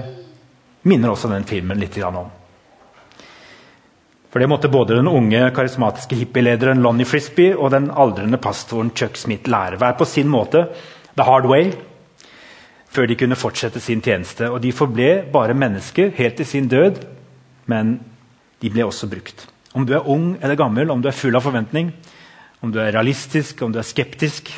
minner 0.82 1.10
også 1.10 1.30
den 1.30 1.44
filmen 1.44 1.78
litt 1.78 1.96
om. 2.04 2.28
For 4.30 4.38
det 4.38 4.48
måtte 4.48 4.70
både 4.70 4.96
den 4.96 5.08
unge, 5.08 5.50
karismatiske 5.54 6.16
hippielederen 6.16 6.82
Lonnie 6.82 7.06
Frisbee 7.06 7.56
og 7.56 7.70
den 7.70 7.90
aldrende 7.90 8.38
pastoren 8.38 8.92
Chuck 8.94 9.16
Smith 9.16 9.50
lære. 9.50 9.76
Hver 9.76 9.96
på 9.98 10.04
sin 10.04 10.28
måte. 10.28 10.68
The 11.16 11.24
hard 11.26 11.46
way 11.50 11.72
før 12.90 13.06
de 13.06 13.16
kunne 13.18 13.38
fortsette 13.38 13.80
sin 13.80 14.02
tjeneste. 14.02 14.50
Og 14.50 14.62
de 14.62 14.72
forble 14.74 15.24
bare 15.32 15.54
mennesker 15.54 16.10
helt 16.16 16.36
til 16.36 16.46
sin 16.46 16.68
død, 16.68 17.02
men 17.66 18.00
de 18.62 18.70
ble 18.70 18.84
også 18.86 19.08
brukt. 19.10 19.46
Om 19.74 19.86
du 19.86 19.94
er 19.94 20.08
ung 20.08 20.36
eller 20.42 20.58
gammel, 20.58 20.90
om 20.90 21.02
du 21.02 21.08
er 21.08 21.16
full 21.16 21.36
av 21.36 21.44
forventning, 21.46 21.92
om 22.60 22.72
du 22.72 22.80
er 22.80 22.92
realistisk, 22.92 23.62
om 23.62 23.72
du 23.72 23.78
er 23.80 23.88
skeptisk 23.88 24.52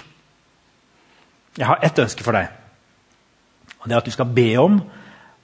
Jeg 1.58 1.68
har 1.68 1.82
ett 1.84 1.98
ønske 2.00 2.24
for 2.24 2.32
deg. 2.32 2.48
Og 3.82 3.88
det 3.88 3.92
er 3.92 3.98
at 4.00 4.06
du 4.08 4.14
skal 4.14 4.30
be 4.32 4.46
om 4.56 4.78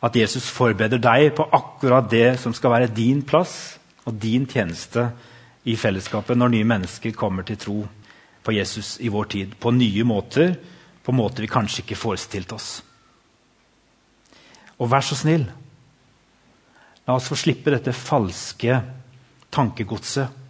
at 0.01 0.17
Jesus 0.17 0.47
forbereder 0.49 1.01
deg 1.03 1.35
på 1.37 1.45
akkurat 1.53 2.09
det 2.09 2.39
som 2.41 2.55
skal 2.57 2.73
være 2.73 2.95
din 2.97 3.21
plass 3.27 3.77
og 4.07 4.17
din 4.17 4.47
tjeneste 4.49 5.11
i 5.69 5.77
fellesskapet 5.77 6.39
når 6.39 6.55
nye 6.55 6.69
mennesker 6.71 7.13
kommer 7.13 7.45
til 7.45 7.61
tro 7.61 7.77
på 8.45 8.55
Jesus 8.57 8.97
i 9.05 9.11
vår 9.13 9.29
tid. 9.35 9.53
På 9.61 9.75
nye 9.75 10.07
måter 10.09 10.55
på 11.05 11.13
måter 11.13 11.45
vi 11.45 11.53
kanskje 11.53 11.83
ikke 11.85 11.97
forestilte 11.97 12.57
oss. 12.57 12.71
Og 14.79 14.91
vær 14.93 15.05
så 15.05 15.17
snill, 15.19 15.47
la 17.05 17.15
oss 17.17 17.29
få 17.29 17.37
slippe 17.37 17.73
dette 17.75 17.93
falske 17.97 18.81
tankegodset 19.53 20.48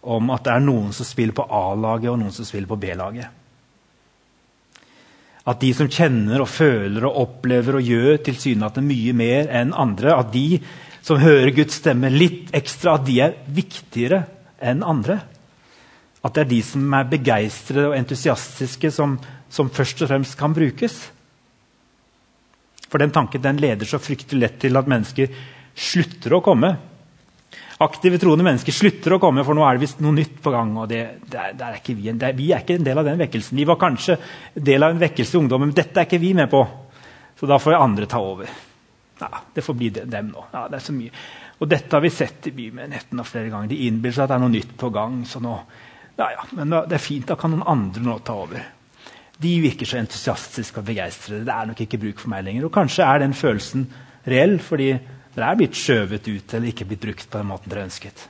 om 0.00 0.30
at 0.32 0.46
det 0.46 0.54
er 0.54 0.64
noen 0.64 0.94
som 0.96 1.06
spiller 1.08 1.36
på 1.36 1.44
A-laget 1.44 2.10
og 2.12 2.18
noen 2.20 2.34
som 2.34 2.46
spiller 2.48 2.70
på 2.70 2.78
B-laget. 2.80 3.36
At 5.50 5.60
de 5.60 5.72
som 5.74 5.88
kjenner 5.90 6.42
og 6.44 6.50
føler 6.52 7.04
og 7.08 7.18
opplever 7.24 7.78
og 7.78 7.84
gjør 7.84 8.20
tilsynelatende 8.28 8.88
mye 8.88 9.16
mer 9.16 9.50
enn 9.60 9.74
andre, 9.74 10.14
at 10.14 10.32
de 10.32 10.60
som 11.04 11.20
hører 11.20 11.52
Guds 11.56 11.80
stemme 11.80 12.12
litt 12.12 12.52
ekstra, 12.56 12.98
at 12.98 13.06
de 13.08 13.18
er 13.24 13.36
viktigere 13.48 14.22
enn 14.60 14.84
andre. 14.84 15.18
At 16.20 16.36
det 16.36 16.44
er 16.44 16.50
de 16.50 16.62
som 16.64 16.96
er 16.96 17.08
begeistrede 17.08 17.88
og 17.88 17.96
entusiastiske, 17.96 18.92
som 18.92 19.16
som 19.50 19.70
først 19.70 20.04
og 20.04 20.10
fremst 20.12 20.38
kan 20.38 20.54
brukes. 20.54 20.96
For 22.90 23.02
den 23.02 23.12
tanken 23.14 23.42
den 23.42 23.58
leder 23.62 23.86
så 23.86 24.00
fryktelig 24.02 24.40
lett 24.44 24.60
til 24.62 24.78
at 24.78 24.88
mennesker 24.90 25.34
slutter 25.74 26.36
å 26.36 26.42
komme 26.44 26.72
Aktive 27.80 28.18
troende 28.20 28.44
mennesker 28.44 28.74
slutter 28.76 29.14
å 29.16 29.18
komme, 29.22 29.40
for 29.46 29.56
nå 29.56 29.62
er 29.64 29.78
det 29.78 29.86
visst 29.86 30.02
noe 30.04 30.12
nytt 30.12 30.34
på 30.44 30.52
gang. 30.52 30.74
og 30.76 30.88
det, 30.90 31.00
det 31.24 31.38
er, 31.40 31.54
det 31.56 31.68
er 31.68 31.78
vi, 31.88 32.10
det 32.12 32.26
er, 32.28 32.34
vi 32.36 32.50
er 32.52 32.60
ikke 32.60 32.76
en 32.76 32.84
del 32.84 32.98
av 33.00 33.06
den 33.08 33.20
vekkelsen. 33.22 33.56
Vi 33.56 33.64
var 33.68 33.78
kanskje 33.80 34.18
del 34.54 34.84
av 34.84 34.92
en 34.92 35.00
vekkelse 35.00 35.36
i 35.36 35.40
ungdommen, 35.40 35.70
men 35.70 35.78
dette 35.78 35.96
er 35.96 36.08
ikke 36.08 36.20
vi 36.20 36.34
med 36.36 36.50
på. 36.52 36.60
Så 37.40 37.48
da 37.48 37.56
får 37.56 37.78
andre 37.78 38.08
ta 38.10 38.20
over. 38.20 38.50
Ja, 39.20 39.30
Det 39.54 39.64
får 39.64 39.74
bli 39.74 39.88
dem 39.96 40.28
nå. 40.28 40.44
Ja, 40.52 40.66
det 40.68 40.76
er 40.76 40.84
så 40.84 40.92
mye. 40.92 41.12
Og 41.60 41.68
dette 41.68 41.96
har 41.96 42.04
vi 42.04 42.10
sett 42.12 42.50
i 42.50 42.52
bymenigheten 42.56 43.22
flere 43.24 43.48
ganger. 43.52 43.70
De 43.72 43.86
innbiller 43.86 44.16
seg 44.16 44.26
at 44.26 44.32
det 44.32 44.36
er 44.36 44.42
noe 44.44 44.52
nytt 44.52 44.74
på 44.80 44.90
gang. 44.92 45.22
så 45.28 45.40
nå, 45.40 45.54
ja, 46.18 46.30
ja, 46.36 46.44
Men 46.52 46.76
det 46.88 46.98
er 46.98 47.02
fint, 47.04 47.26
da 47.28 47.36
kan 47.40 47.52
noen 47.52 47.64
andre 47.68 48.04
nå 48.04 48.18
ta 48.24 48.36
over. 48.44 48.66
De 49.40 49.54
virker 49.60 49.88
så 49.88 49.96
entusiastiske 50.00 50.80
og 50.80 50.88
begeistrede. 50.88 51.46
Det 51.48 51.56
er 51.56 51.68
nok 51.70 51.80
ikke 51.80 52.00
bruk 52.00 52.20
for 52.20 52.32
meg 52.32 52.44
lenger. 52.44 52.68
Og 52.68 52.74
kanskje 52.76 53.08
er 53.08 53.24
den 53.24 53.32
følelsen 53.36 53.86
reell, 54.28 54.58
fordi 54.60 54.90
dere 55.34 55.48
er 55.48 55.58
blitt 55.60 55.78
skjøvet 55.78 56.26
ut 56.26 56.54
eller 56.54 56.72
ikke 56.72 56.86
blitt 56.90 57.04
brukt 57.04 57.30
på 57.30 57.38
den 57.38 57.50
måten 57.50 57.70
dere 57.70 57.86
ønsket. 57.86 58.26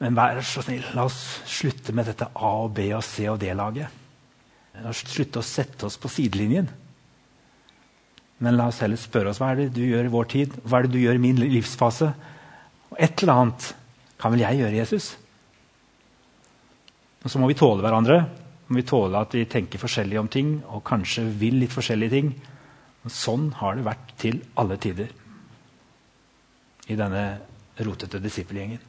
Men 0.00 0.16
vær 0.16 0.40
så 0.46 0.62
snill, 0.64 0.84
la 0.96 1.04
oss 1.04 1.20
slutte 1.48 1.92
med 1.92 2.08
dette 2.08 2.30
A 2.32 2.52
og 2.62 2.70
B 2.76 2.86
og 2.96 3.04
C 3.04 3.26
og 3.28 3.40
D-laget. 3.42 3.98
La 4.80 4.92
oss 4.94 5.02
slutte 5.04 5.42
å 5.42 5.44
sette 5.44 5.84
oss 5.88 5.98
på 6.00 6.08
sidelinjen. 6.08 6.70
Men 8.40 8.56
la 8.56 8.70
oss 8.70 8.80
heller 8.80 8.96
spørre 9.00 9.34
oss 9.34 9.40
hva 9.42 9.50
er 9.52 9.66
det 9.66 9.74
du 9.76 9.82
gjør 9.84 10.08
i 10.08 10.12
vår 10.14 10.30
tid, 10.32 10.54
hva 10.64 10.78
er 10.78 10.86
det 10.86 10.94
du 10.94 11.02
gjør 11.02 11.18
i 11.18 11.24
min 11.26 11.42
livsfase. 11.42 12.08
Og 12.88 12.96
et 12.96 13.20
eller 13.20 13.42
annet 13.42 13.66
kan 14.20 14.32
vel 14.32 14.44
jeg 14.46 14.62
gjøre, 14.62 14.78
Jesus? 14.80 15.10
Og 17.20 17.28
så 17.28 17.40
må 17.40 17.50
vi 17.50 17.58
tåle 17.60 17.84
hverandre. 17.84 18.22
Må 18.70 18.80
vi 18.80 18.86
tåle 18.88 19.20
at 19.20 19.36
vi 19.36 19.44
tenker 19.50 19.82
forskjellig 19.82 20.16
om 20.20 20.30
ting 20.32 20.54
og 20.70 20.84
kanskje 20.86 21.26
vil 21.42 21.60
litt 21.60 21.74
forskjellige 21.74 22.14
ting. 22.16 22.32
Og 23.04 23.14
sånn 23.14 23.48
har 23.60 23.76
det 23.76 23.86
vært 23.86 24.14
til 24.20 24.42
alle 24.60 24.76
tider 24.80 25.08
i 26.90 26.96
denne 26.98 27.24
rotete 27.80 28.20
disippelgjengen. 28.20 28.80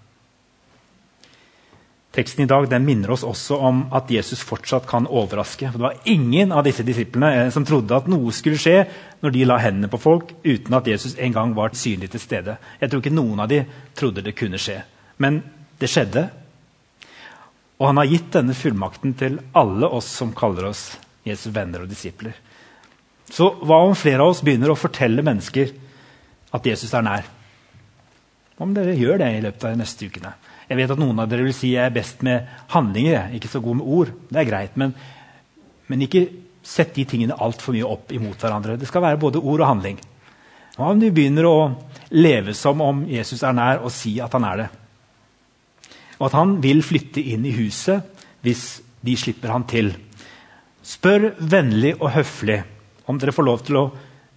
Teksten 2.11 2.43
i 2.43 2.47
dag 2.47 2.67
minner 2.83 3.13
oss 3.13 3.23
også 3.23 3.55
om 3.55 3.85
at 3.95 4.09
Jesus 4.11 4.41
fortsatt 4.43 4.83
kan 4.87 5.05
overraske. 5.07 5.69
For 5.71 5.79
det 5.79 5.85
var 5.85 6.09
ingen 6.11 6.51
av 6.51 6.65
disse 6.67 6.83
disiplene 6.83 7.29
eh, 7.37 7.51
som 7.55 7.63
trodde 7.63 7.95
at 7.95 8.09
noe 8.11 8.33
skulle 8.35 8.59
skje 8.59 8.81
når 9.23 9.31
de 9.31 9.45
la 9.47 9.59
hendene 9.63 9.87
på 9.91 10.01
folk 10.01 10.33
uten 10.43 10.75
at 10.75 10.89
Jesus 10.91 11.15
en 11.15 11.31
gang 11.31 11.55
var 11.55 11.71
synlig 11.71 12.11
til 12.11 12.19
stede. 12.19 12.57
Jeg 12.81 12.91
tror 12.91 12.99
ikke 12.99 13.15
noen 13.15 13.39
av 13.39 13.47
dem 13.47 13.71
trodde 13.95 14.25
det 14.25 14.35
kunne 14.35 14.59
skje. 14.59 14.81
Men 15.23 15.39
det 15.79 15.87
skjedde. 15.87 16.25
Og 17.79 17.87
han 17.87 18.01
har 18.01 18.11
gitt 18.11 18.27
denne 18.35 18.57
fullmakten 18.59 19.15
til 19.15 19.39
alle 19.55 19.87
oss 19.87 20.11
som 20.11 20.35
kaller 20.35 20.67
oss 20.73 20.89
Jesu 21.23 21.47
venner 21.55 21.85
og 21.85 21.93
disipler. 21.93 22.35
Så 23.31 23.47
hva 23.63 23.79
om 23.85 23.95
flere 23.95 24.23
av 24.23 24.33
oss 24.33 24.43
begynner 24.43 24.73
å 24.73 24.79
fortelle 24.79 25.23
mennesker 25.23 25.71
at 26.51 26.67
Jesus 26.67 26.91
er 26.93 27.05
nær? 27.05 27.27
Hva 28.57 28.67
Om 28.67 28.75
dere 28.75 28.97
gjør 28.97 29.21
det 29.21 29.29
i 29.33 29.43
løpet 29.45 29.63
av 29.65 29.73
de 29.73 29.81
neste 29.81 30.07
ukene? 30.07 30.33
Jeg 30.67 30.79
vet 30.79 30.91
at 30.93 30.99
noen 30.99 31.19
av 31.19 31.29
dere 31.31 31.47
vil 31.47 31.55
si 31.55 31.73
jeg 31.73 31.87
er 31.87 31.95
best 31.95 32.21
med 32.23 32.47
handlinger. 32.71 33.17
Er 33.25 33.35
ikke 33.35 33.51
så 33.51 33.63
god 33.63 33.79
med 33.79 33.87
ord. 33.87 34.11
Det 34.29 34.39
er 34.39 34.47
greit, 34.47 34.75
men, 34.79 34.93
men 35.91 36.03
ikke 36.05 36.27
sett 36.63 36.93
de 36.95 37.07
tingene 37.09 37.35
altfor 37.39 37.75
mye 37.75 37.87
opp 37.87 38.11
imot 38.15 38.39
hverandre. 38.39 38.77
Det 38.79 38.87
skal 38.87 39.03
være 39.03 39.19
både 39.19 39.41
ord 39.41 39.63
og 39.63 39.67
handling. 39.67 39.97
Hva 40.77 40.91
om 40.93 41.01
du 41.01 41.09
begynner 41.11 41.47
å 41.47 41.57
leve 42.15 42.53
som 42.55 42.83
om 42.83 43.01
Jesus 43.09 43.43
er 43.43 43.55
nær, 43.55 43.81
og 43.83 43.91
si 43.95 44.13
at 44.23 44.35
han 44.37 44.47
er 44.47 44.61
det? 44.61 44.67
Og 46.19 46.27
at 46.27 46.37
han 46.37 46.59
vil 46.63 46.83
flytte 46.85 47.23
inn 47.33 47.47
i 47.47 47.55
huset 47.55 48.21
hvis 48.45 48.65
de 49.01 49.15
slipper 49.17 49.51
han 49.55 49.65
til. 49.69 49.91
Spør 50.85 51.31
vennlig 51.39 51.95
og 51.97 52.11
høflig 52.13 52.61
om 53.05 53.19
dere 53.19 53.33
får 53.35 53.47
lov 53.47 53.63
til 53.67 53.79
å 53.79 53.85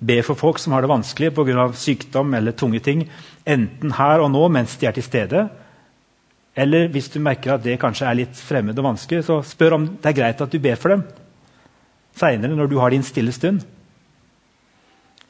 be 0.04 0.20
for 0.26 0.38
folk 0.38 0.58
som 0.60 0.74
har 0.74 0.82
det 0.82 0.90
vanskelig 0.90 1.32
pga. 1.34 1.72
sykdom 1.72 2.34
eller 2.34 2.52
tunge 2.52 2.80
ting, 2.80 3.08
enten 3.44 3.92
her 3.92 4.20
og 4.20 4.30
nå 4.30 4.48
mens 4.48 4.76
de 4.76 4.86
er 4.86 4.92
til 4.92 5.02
stede, 5.02 5.48
eller 6.56 6.88
hvis 6.88 7.10
du 7.10 7.18
merker 7.20 7.54
at 7.54 7.62
det 7.64 7.80
kanskje 7.80 8.06
er 8.06 8.14
litt 8.14 8.36
fremmed 8.36 8.78
og 8.78 8.84
vanskelig, 8.84 9.24
så 9.24 9.42
spør 9.42 9.74
om 9.74 9.86
det 9.86 10.10
er 10.10 10.18
greit 10.18 10.40
at 10.40 10.50
du 10.50 10.58
ber 10.58 10.76
for 10.76 10.94
dem 10.94 11.04
seinere, 12.14 12.54
når 12.54 12.70
du 12.70 12.78
har 12.78 12.90
din 12.94 13.02
stille 13.02 13.32
stund. 13.34 13.64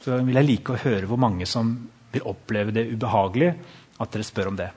Så 0.04 0.18
vil 0.20 0.36
jeg 0.36 0.48
like 0.48 0.74
å 0.74 0.82
høre 0.82 1.08
hvor 1.08 1.20
mange 1.20 1.46
som 1.48 1.74
vil 2.12 2.26
oppleve 2.28 2.74
det 2.74 2.86
ubehagelig 2.92 3.54
at 4.00 4.12
dere 4.12 4.26
spør 4.26 4.50
om 4.52 4.58
det. 4.58 4.68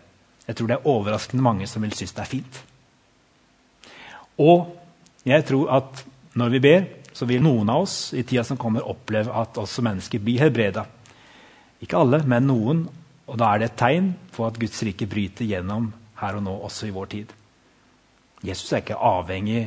Jeg 0.47 0.55
tror 0.55 0.69
det 0.69 0.77
er 0.77 0.87
overraskende 0.87 1.43
mange 1.43 1.67
som 1.67 1.83
vil 1.83 1.95
synes 1.95 2.15
det 2.15 2.23
er 2.23 2.31
fint. 2.31 2.61
Og 4.39 4.69
jeg 5.27 5.43
tror 5.49 5.73
at 5.81 6.05
når 6.37 6.53
vi 6.55 6.63
ber, 6.63 6.87
så 7.17 7.25
vil 7.25 7.41
noen 7.41 7.69
av 7.73 7.87
oss 7.87 8.13
i 8.13 8.21
tida 8.21 8.43
som 8.45 8.59
kommer, 8.61 8.85
oppleve 8.85 9.33
at 9.33 9.57
også 9.57 9.81
mennesker 9.85 10.21
blir 10.21 10.43
helbreda. 10.43 10.83
Ikke 11.81 11.97
alle, 11.97 12.21
men 12.29 12.45
noen. 12.45 12.83
Og 13.27 13.39
da 13.41 13.49
er 13.49 13.63
det 13.63 13.71
et 13.71 13.79
tegn 13.81 14.11
på 14.35 14.45
at 14.45 14.59
Guds 14.61 14.83
rike 14.85 15.07
bryter 15.09 15.49
gjennom 15.49 15.89
her 16.21 16.37
og 16.37 16.45
nå, 16.45 16.53
også 16.69 16.87
i 16.87 16.93
vår 16.93 17.09
tid. 17.15 17.33
Jesus 18.45 18.69
er 18.71 18.83
ikke 18.83 18.99
avhengig 19.01 19.65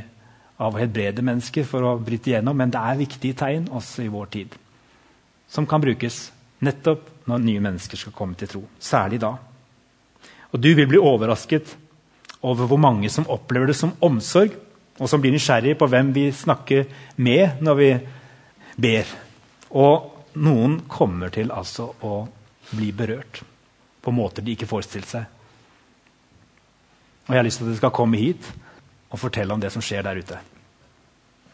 av 0.60 0.76
å 0.76 0.80
helbrede 0.80 1.24
mennesker 1.26 1.66
for 1.66 1.88
å 1.88 1.96
bryte 1.98 2.30
gjennom, 2.34 2.56
men 2.56 2.70
det 2.70 2.80
er 2.80 3.00
viktige 3.00 3.38
tegn 3.42 3.66
også 3.74 4.04
i 4.04 4.12
vår 4.12 4.30
tid, 4.36 4.54
som 5.50 5.66
kan 5.66 5.82
brukes 5.82 6.28
nettopp 6.62 7.08
når 7.30 7.44
nye 7.46 7.62
mennesker 7.64 7.98
skal 7.98 8.14
komme 8.14 8.38
til 8.38 8.50
tro. 8.50 8.62
Særlig 8.78 9.20
da. 9.22 9.34
Og 10.54 10.62
du 10.62 10.70
vil 10.76 10.88
bli 10.90 11.00
overrasket 11.02 11.74
over 12.46 12.68
hvor 12.70 12.80
mange 12.80 13.10
som 13.12 13.28
opplever 13.28 13.72
det 13.72 13.78
som 13.78 13.96
omsorg, 14.04 14.54
og 15.00 15.08
som 15.08 15.22
blir 15.22 15.32
nysgjerrig 15.32 15.76
på 15.80 15.88
hvem 15.88 16.12
vi 16.12 16.26
snakker 16.34 16.84
med 17.24 17.62
når 17.64 17.78
vi 17.78 17.90
ber. 18.80 19.12
Og 19.80 20.36
noen 20.44 20.80
kommer 20.88 21.32
til 21.32 21.52
altså 21.54 21.88
å 22.04 22.14
bli 22.70 22.92
berørt 22.92 23.40
på 24.00 24.12
måter 24.14 24.44
de 24.44 24.54
ikke 24.54 24.68
forestilte 24.68 25.10
seg. 25.16 25.24
Og 27.26 27.34
jeg 27.34 27.40
har 27.40 27.46
lyst 27.46 27.60
til 27.60 27.66
at 27.66 27.72
dere 27.72 27.80
skal 27.80 27.96
komme 27.96 28.20
hit 28.20 28.46
og 29.10 29.20
fortelle 29.20 29.54
om 29.54 29.60
det 29.62 29.72
som 29.72 29.84
skjer 29.84 30.04
der 30.06 30.20
ute. 30.20 30.38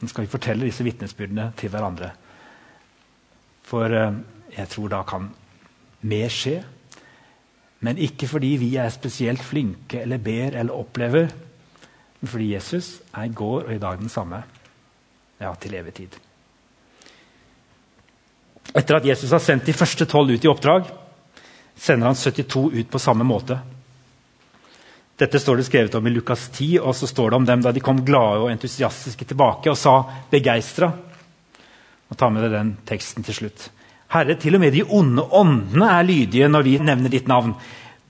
Nå 0.01 0.11
skal 0.11 0.27
vi 0.27 0.33
fortelle 0.33 0.67
disse 0.69 0.85
vitnesbyrdene 0.85 1.51
til 1.57 1.73
hverandre. 1.73 2.11
For 3.67 3.93
eh, 3.93 4.19
jeg 4.57 4.71
tror 4.73 4.93
da 4.93 5.03
kan 5.09 5.31
mer 6.07 6.33
skje. 6.33 6.59
Men 7.87 8.01
ikke 8.01 8.29
fordi 8.29 8.55
vi 8.61 8.71
er 8.81 8.93
spesielt 8.93 9.45
flinke 9.45 10.01
eller 10.03 10.23
ber 10.23 10.57
eller 10.57 10.77
opplever, 10.77 11.29
fordi 12.25 12.53
Jesus 12.55 13.01
er 13.13 13.27
i 13.29 13.35
går 13.35 13.67
og 13.67 13.75
i 13.75 13.83
dag 13.83 13.99
den 14.01 14.09
samme. 14.09 14.43
Ja, 15.41 15.53
til 15.61 15.75
evig 15.77 15.95
tid. 15.95 16.17
Etter 18.77 18.99
at 18.99 19.07
Jesus 19.07 19.31
har 19.31 19.43
sendt 19.43 19.67
de 19.67 19.77
første 19.77 20.07
tolv 20.09 20.33
ut 20.33 20.45
i 20.45 20.51
oppdrag, 20.51 20.89
sender 21.77 22.09
han 22.09 22.19
72 22.19 22.73
ut 22.73 22.91
på 22.91 23.01
samme 23.01 23.25
måte. 23.25 23.59
Dette 25.17 25.41
står 25.41 25.61
det 25.61 25.69
skrevet 25.69 25.95
om 25.97 26.07
i 26.07 26.13
Lukas 26.13 26.49
10, 26.53 26.81
og 26.81 26.97
så 26.97 27.09
står 27.09 27.31
det 27.31 27.37
om 27.37 27.47
dem 27.49 27.63
da 27.65 27.73
de 27.73 27.81
kom 27.85 28.03
glade 28.05 28.43
og 28.45 28.51
entusiastiske 28.53 29.25
tilbake 29.25 29.73
og 29.73 29.79
sa 29.81 30.03
begeistra. 30.33 30.91
Ta 32.17 32.29
med 32.31 32.45
deg 32.45 32.53
den 32.53 32.75
teksten 32.87 33.25
til 33.25 33.35
slutt. 33.41 33.71
Herre, 34.13 34.37
til 34.39 34.55
og 34.55 34.63
med 34.63 34.77
de 34.77 34.85
onde 34.85 35.25
åndene 35.35 35.89
er 35.91 36.07
lydige 36.07 36.49
når 36.53 36.67
vi 36.67 36.77
nevner 36.79 37.13
ditt 37.13 37.29
navn. 37.29 37.57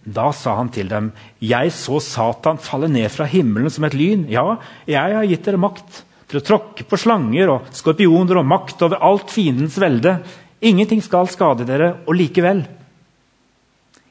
Da 0.07 0.31
sa 0.37 0.55
han 0.61 0.71
til 0.71 0.89
dem, 0.91 1.11
jeg 1.43 1.73
så 1.75 1.99
Satan 2.03 2.61
falle 2.63 2.89
ned 2.93 3.11
fra 3.11 3.27
himmelen 3.27 3.73
som 3.75 3.85
et 3.89 3.97
lyn. 3.99 4.29
Ja, 4.31 4.61
jeg 4.87 5.19
har 5.19 5.27
gitt 5.27 5.45
dere 5.49 5.61
makt 5.61 6.03
til 6.31 6.41
å 6.41 6.47
tråkke 6.47 6.87
på 6.87 6.99
slanger 6.99 7.53
og 7.53 7.69
skorpioner 7.75 8.41
og 8.41 8.49
makt 8.49 8.87
over 8.87 9.03
alt 9.03 9.35
fiendens 9.35 9.79
velde. 9.83 10.21
Ingenting 10.63 11.03
skal 11.05 11.29
skade 11.31 11.67
dere, 11.69 11.93
og 12.07 12.17
likevel 12.17 12.65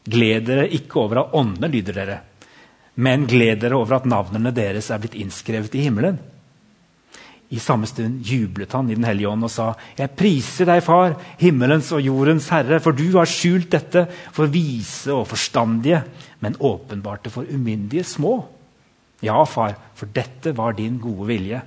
Gled 0.06 0.44
dere 0.46 0.68
ikke 0.70 1.00
over 1.02 1.24
at 1.24 1.32
åndene 1.34 1.72
lyder 1.74 1.96
dere 1.98 2.18
men 2.96 3.28
gled 3.28 3.60
dere 3.60 3.78
over 3.78 3.98
at 3.98 4.08
navnene 4.08 4.54
deres 4.56 4.88
er 4.92 5.02
blitt 5.04 5.18
innskrevet 5.20 5.74
i 5.76 5.84
himmelen. 5.86 6.18
I 7.54 7.60
samme 7.62 7.86
stund 7.86 8.26
jublet 8.26 8.74
han 8.74 8.90
i 8.90 8.96
Den 8.98 9.06
hellige 9.06 9.30
ånd 9.30 9.46
og 9.46 9.52
sa, 9.54 9.68
Jeg 9.98 10.16
priser 10.18 10.66
deg, 10.66 10.82
Far, 10.84 11.14
himmelens 11.38 11.92
og 11.94 12.02
jordens 12.02 12.50
Herre, 12.50 12.80
for 12.82 12.98
du 12.98 13.06
har 13.18 13.30
skjult 13.30 13.70
dette 13.76 14.08
for 14.34 14.50
vise 14.52 15.14
og 15.14 15.28
forstandige, 15.30 16.02
men 16.42 16.58
åpenbart 16.60 17.24
det 17.26 17.34
for 17.36 17.46
umyndige 17.46 18.04
små. 18.04 18.40
Ja, 19.24 19.38
far, 19.46 19.78
for 19.96 20.10
dette 20.12 20.52
var 20.58 20.76
din 20.78 21.00
gode 21.00 21.28
vilje. 21.30 21.62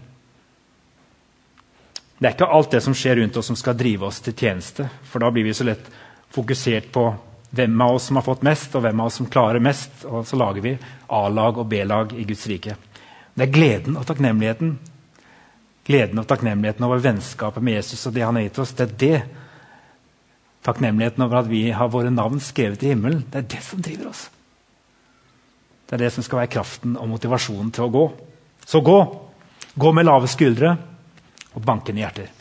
Det 2.19 2.27
er 2.27 2.35
ikke 2.35 2.51
alt 2.51 2.75
det 2.75 2.83
som 2.83 2.95
skjer 2.99 3.21
rundt 3.21 3.39
oss, 3.39 3.47
som 3.47 3.57
skal 3.57 3.79
drive 3.79 4.07
oss 4.09 4.21
til 4.23 4.35
tjeneste. 4.35 4.89
For 5.07 5.23
da 5.23 5.31
blir 5.31 5.47
vi 5.47 5.55
så 5.55 5.67
lett 5.67 5.87
fokusert 6.35 6.91
på 6.95 7.07
hvem 7.55 7.81
av 7.81 7.97
oss 7.97 8.09
som 8.11 8.19
har 8.19 8.27
fått 8.27 8.45
mest, 8.47 8.75
og 8.75 8.85
hvem 8.85 9.01
av 9.01 9.09
oss 9.09 9.19
som 9.21 9.31
klarer 9.31 9.63
mest. 9.63 10.05
Og 10.11 10.27
så 10.27 10.39
lager 10.39 10.65
vi 10.65 10.75
A-lag 11.15 11.63
og 11.63 11.69
B-lag 11.71 12.13
i 12.19 12.27
Guds 12.29 12.47
rike. 12.51 12.75
Det 13.35 13.47
er 13.47 13.55
gleden 13.55 13.97
og 13.97 14.07
takknemligheten. 14.09 14.75
Gleden 15.89 16.21
og 16.21 16.27
takknemligheten 16.29 16.85
over 16.85 17.01
vennskapet 17.01 17.65
med 17.65 17.79
Jesus 17.79 18.07
og 18.07 18.17
det 18.17 18.27
han 18.27 18.37
har 18.37 18.45
gitt 18.45 18.61
oss. 18.61 18.75
Det 18.77 18.85
er 18.85 18.97
det. 19.01 19.21
Takknemligheten 20.69 21.25
over 21.25 21.41
at 21.41 21.49
vi 21.49 21.63
har 21.73 21.89
våre 21.93 22.13
navn 22.13 22.43
skrevet 22.45 22.85
i 22.85 22.93
himmelen. 22.93 23.25
Det 23.33 23.41
er 23.41 23.49
det 23.57 23.63
som 23.65 23.81
driver 23.83 24.11
oss. 24.11 24.27
Det 25.89 25.97
er 25.97 26.05
det 26.05 26.13
som 26.13 26.27
skal 26.27 26.43
være 26.43 26.53
kraften 26.59 26.99
og 27.01 27.09
motivasjonen 27.09 27.73
til 27.73 27.87
å 27.87 27.93
gå. 27.95 28.05
Så 28.69 28.85
gå! 28.85 28.99
Gå 29.79 29.93
med 29.95 30.09
lave 30.09 30.29
skuldre 30.29 30.75
og 31.55 31.65
bankende 31.65 32.03
hjerter. 32.03 32.38